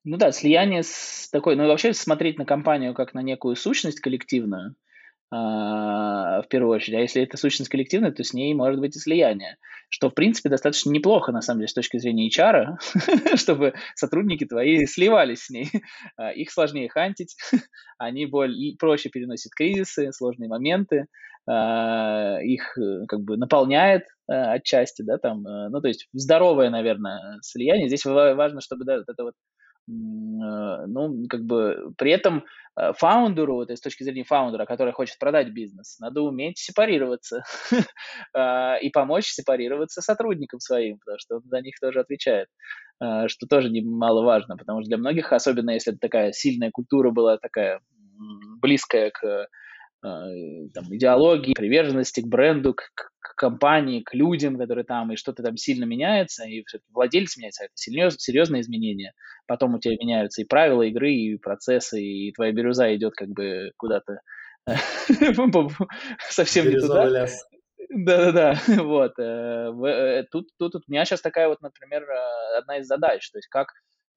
[0.04, 4.00] Ну да, слияние с такой, ну и вообще смотреть на компанию как на некую сущность
[4.00, 4.76] коллективную–
[5.32, 6.98] в первую очередь.
[6.98, 9.58] А если это сущность коллективная, то с ней может быть и слияние.
[9.90, 12.78] Что, в принципе, достаточно неплохо, на самом деле, с точки зрения HR,
[13.38, 15.70] чтобы сотрудники твои сливались с ней.
[16.16, 17.36] А, их сложнее хантить,
[17.98, 18.28] они
[18.78, 21.06] проще переносят кризисы, сложные моменты,
[21.48, 27.40] а, их э, как бы наполняет отчасти, да, там, э, ну, то есть здоровое, наверное,
[27.42, 27.88] слияние.
[27.88, 29.59] Здесь важно, чтобы, да, вот это вот Э,
[29.90, 32.44] ну, как бы при этом
[32.76, 37.44] э, фаундеру, то есть с точки зрения фаундера, который хочет продать бизнес, надо уметь сепарироваться
[38.82, 42.48] и помочь сепарироваться сотрудникам своим, потому что он за них тоже отвечает,
[43.02, 47.38] э, что тоже немаловажно, потому что для многих, особенно если это такая сильная культура была
[47.38, 47.82] такая
[48.62, 49.48] близкая к
[50.02, 55.58] там, идеологии, приверженности к бренду, к, к компании, к людям, которые там, и что-то там
[55.58, 59.14] сильно меняется, и все-таки владелец меняется, а это серьез, серьезные изменения.
[59.48, 63.72] Потом у тебя меняются и правила игры, и процессы, и твоя бирюза идет как бы
[63.78, 64.22] куда-то
[66.30, 67.28] совсем не туда.
[67.90, 69.14] Да-да-да, вот.
[69.18, 73.40] Э, э, тут, тут у меня сейчас такая вот, например, э, одна из задач, то
[73.40, 73.70] есть как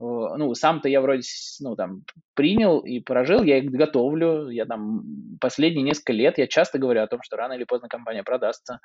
[0.02, 1.22] ну, сам-то я вроде,
[1.60, 2.02] ну, там,
[2.34, 5.02] принял и прожил, я их готовлю, я там
[5.40, 8.80] последние несколько лет, я часто говорю о том, что рано или поздно компания продастся,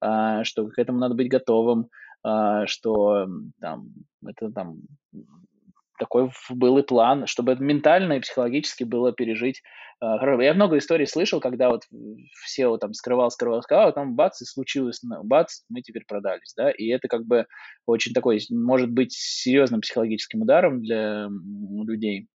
[0.00, 1.88] а, что к этому надо быть готовым,
[2.22, 3.26] а, что
[3.60, 3.88] там,
[4.26, 4.78] это там
[5.98, 9.62] такой был и план, чтобы ментально и психологически было пережить.
[10.00, 11.82] А, я много историй слышал, когда вот
[12.44, 16.70] все там скрывал, скрывал, скрывал, а там бац, и случилось, бац, мы теперь продались, да,
[16.70, 17.46] и это как бы
[17.86, 21.28] очень такой, может быть, серьезным психологическим ударом для
[21.86, 22.26] людей,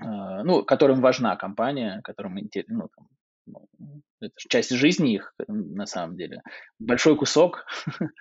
[0.00, 3.06] а, ну, которым важна компания, которым ну, там,
[3.46, 6.42] ну, это часть жизни их, на самом деле.
[6.80, 7.66] Большой кусок.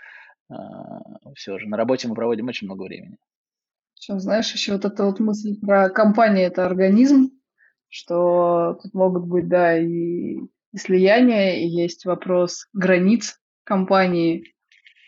[1.36, 3.18] Все же, на работе мы проводим очень много времени.
[4.00, 7.32] Сейчас, знаешь, еще вот эта вот мысль про компанию– это организм,
[7.90, 14.56] что тут могут быть, да, и, и слияния, и есть вопрос границ компании,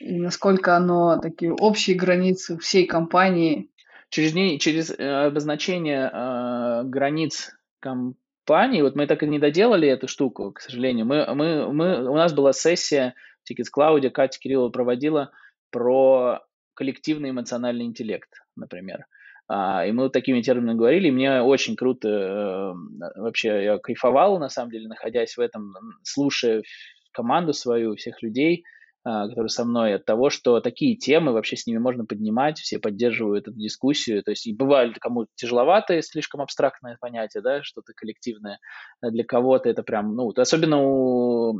[0.02, 3.72] и насколько оно такие общие границы всей компании.
[4.10, 10.10] Через, ней, через э, обозначение э, границ компании, вот мы так и не доделали эту
[10.10, 11.06] штуку, к сожалению.
[11.06, 15.32] Мы, мы, мы, у нас была сессия в Tickets Cloud, Катя Кириллова проводила
[15.70, 16.42] про
[16.74, 18.30] коллективный эмоциональный интеллект,
[18.62, 19.05] например.
[19.47, 22.74] А, и мы такими терминами говорили, и мне очень круто, э,
[23.20, 26.64] вообще я кайфовал, на самом деле, находясь в этом, слушая
[27.12, 28.64] команду свою, всех людей,
[29.04, 32.78] а, которые со мной, от того, что такие темы, вообще с ними можно поднимать, все
[32.78, 38.60] поддерживают эту дискуссию, то есть и бывает кому-то тяжеловато, слишком абстрактное понятие, да, что-то коллективное,
[39.02, 41.58] а для кого-то это прям, ну, особенно у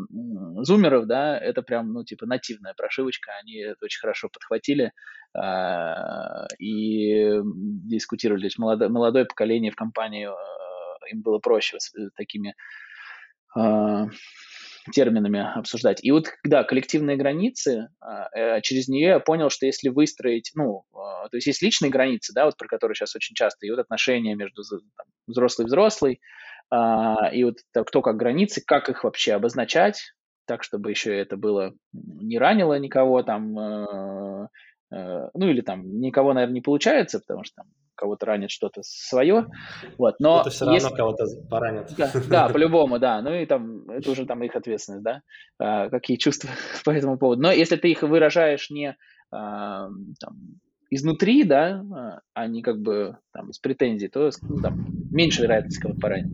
[0.64, 4.92] зумеров, да, это прям, ну, типа нативная прошивочка, они это очень хорошо подхватили
[5.36, 10.30] э, и дискутировали, то есть молодое, молодое поколение в компании,
[11.12, 12.54] им было проще с такими
[13.58, 14.06] э,
[14.92, 16.04] терминами обсуждать.
[16.04, 20.84] И вот, да, коллективные границы, а, э, через нее я понял, что если выстроить, ну,
[20.94, 23.80] а, то есть есть личные границы, да, вот про которые сейчас очень часто, и вот
[23.80, 24.64] отношения между
[25.28, 26.22] взрослый-взрослый,
[26.70, 30.14] а, и вот кто как границы, как их вообще обозначать,
[30.46, 36.62] так, чтобы еще это было не ранило никого там, ну или там никого, наверное, не
[36.62, 39.48] получается, потому что там кого-то ранит что-то свое.
[39.98, 40.96] Вот, но это все равно если...
[40.96, 41.94] кого-то поранит.
[41.98, 43.22] Да, да, по-любому, да.
[43.22, 45.22] Ну и там это уже там их ответственность, да,
[45.60, 46.50] а, какие чувства
[46.86, 47.42] по этому поводу.
[47.42, 48.96] Но если ты их выражаешь не
[49.32, 49.88] а,
[50.20, 50.36] там,
[50.92, 55.80] изнутри, да, а, а не как бы там с претензией, то ну, там, меньше вероятность
[55.80, 56.32] кого-то поранить.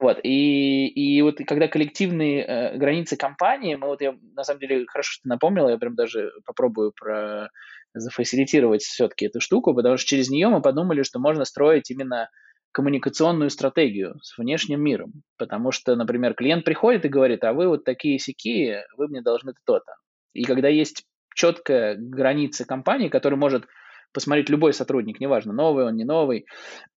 [0.00, 4.86] Вот, и, и вот когда коллективные э, границы компании, мы вот, я на самом деле
[4.86, 7.50] хорошо, что ты напомнила, я прям даже попробую про
[7.94, 12.28] зафасилитировать все-таки эту штуку, потому что через нее мы подумали, что можно строить именно
[12.72, 15.22] коммуникационную стратегию с внешним миром.
[15.36, 19.52] Потому что, например, клиент приходит и говорит, а вы вот такие сякие, вы мне должны
[19.64, 19.96] то-то.
[20.34, 21.04] И когда есть
[21.34, 23.64] четкая граница компании, которую может
[24.18, 26.46] посмотреть любой сотрудник, неважно, новый он, не новый,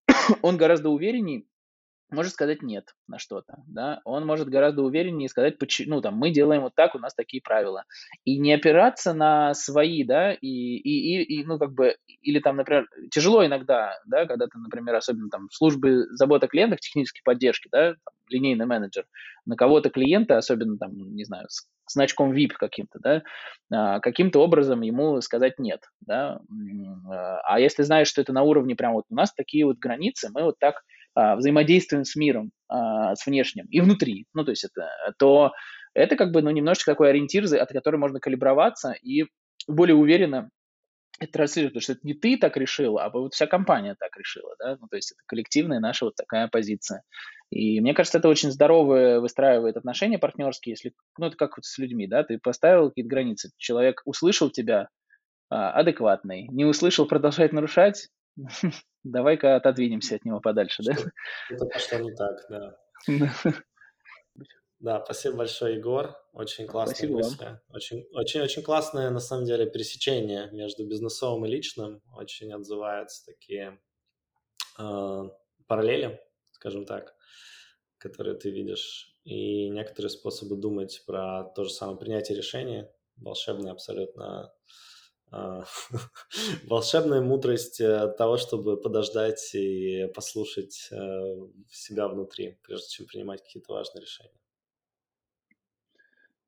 [0.42, 1.46] он гораздо уверенней
[2.12, 6.30] может сказать нет на что-то, да, он может гораздо увереннее сказать, почему, ну, там, мы
[6.30, 7.84] делаем вот так, у нас такие правила.
[8.24, 12.56] И не опираться на свои, да, и, и, и, и ну, как бы, или там,
[12.56, 17.68] например, тяжело иногда, да, когда ты, например, особенно там в службе заботы клиентах, технической поддержки,
[17.72, 19.06] да, там, линейный менеджер,
[19.44, 23.22] на кого-то клиента, особенно там, не знаю, с значком VIP каким-то, да,
[23.70, 26.40] а, каким-то образом ему сказать нет, да,
[27.44, 30.44] а если знаешь, что это на уровне прям вот у нас такие вот границы, мы
[30.44, 30.80] вот так а,
[31.14, 34.88] взаимодействуем с миром, а, с внешним и внутри, ну, то есть это,
[35.18, 35.52] то
[35.94, 39.24] это как бы, ну, немножечко такой ориентир, от которого можно калиброваться и
[39.66, 40.50] более уверенно
[41.20, 44.54] это транслировать, потому что это не ты так решил, а вот вся компания так решила,
[44.58, 47.02] да, ну, то есть это коллективная наша вот такая позиция.
[47.50, 51.78] И мне кажется, это очень здорово выстраивает отношения партнерские, если, ну, это как вот с
[51.78, 54.88] людьми, да, ты поставил какие-то границы, человек услышал тебя
[55.50, 58.08] а, адекватный, не услышал, продолжает нарушать,
[59.04, 60.92] давай-ка отодвинемся от него подальше, да?
[61.50, 62.78] Это пошло не так, да.
[64.82, 66.16] Да, спасибо большое, Егор.
[66.32, 67.44] Очень классная спасибо мысли.
[67.44, 67.60] Вам.
[67.68, 72.02] Очень, очень, очень классное, на самом деле, пересечение между бизнесовым и личным.
[72.16, 73.78] Очень отзываются такие
[74.80, 75.22] э,
[75.68, 77.14] параллели, скажем так,
[77.98, 79.16] которые ты видишь.
[79.22, 82.92] И некоторые способы думать про то же самое принятие решения.
[83.14, 84.52] Волшебные абсолютно
[86.64, 90.96] волшебная мудрость э, того, чтобы подождать и послушать э,
[91.70, 94.40] себя внутри, прежде чем принимать какие-то важные решения.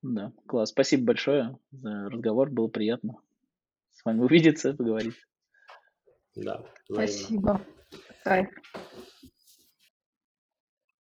[0.02, 0.70] Да, класс.
[0.70, 3.16] Спасибо большое за разговор, было приятно
[3.94, 5.16] с вами увидеться, поговорить.
[6.34, 7.06] Да, взаимно.
[7.06, 7.66] Спасибо.
[8.24, 8.48] Кайф.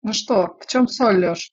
[0.02, 1.52] Ну что, в чем соль, Леш?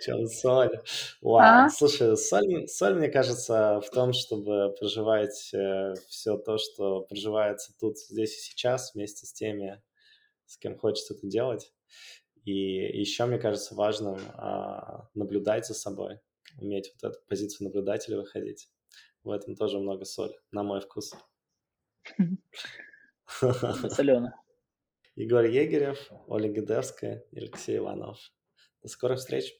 [0.00, 0.78] Чем соль?
[1.22, 1.38] Вау.
[1.40, 1.68] А?
[1.70, 7.98] Слушай, соль, соль, мне кажется, в том, чтобы проживать э, все то, что проживается тут,
[7.98, 9.82] здесь и сейчас, вместе с теми,
[10.44, 11.72] с кем хочется это делать.
[12.44, 16.20] И еще, мне кажется, важным а, наблюдать за собой,
[16.60, 18.68] уметь вот эту позицию наблюдателя выходить.
[19.22, 21.14] В этом тоже много соли, на мой вкус.
[23.88, 24.34] Солено.
[25.16, 28.18] Егор Егерев, Ольга Гидевская и Алексей Иванов.
[28.82, 29.54] До скорых встреч!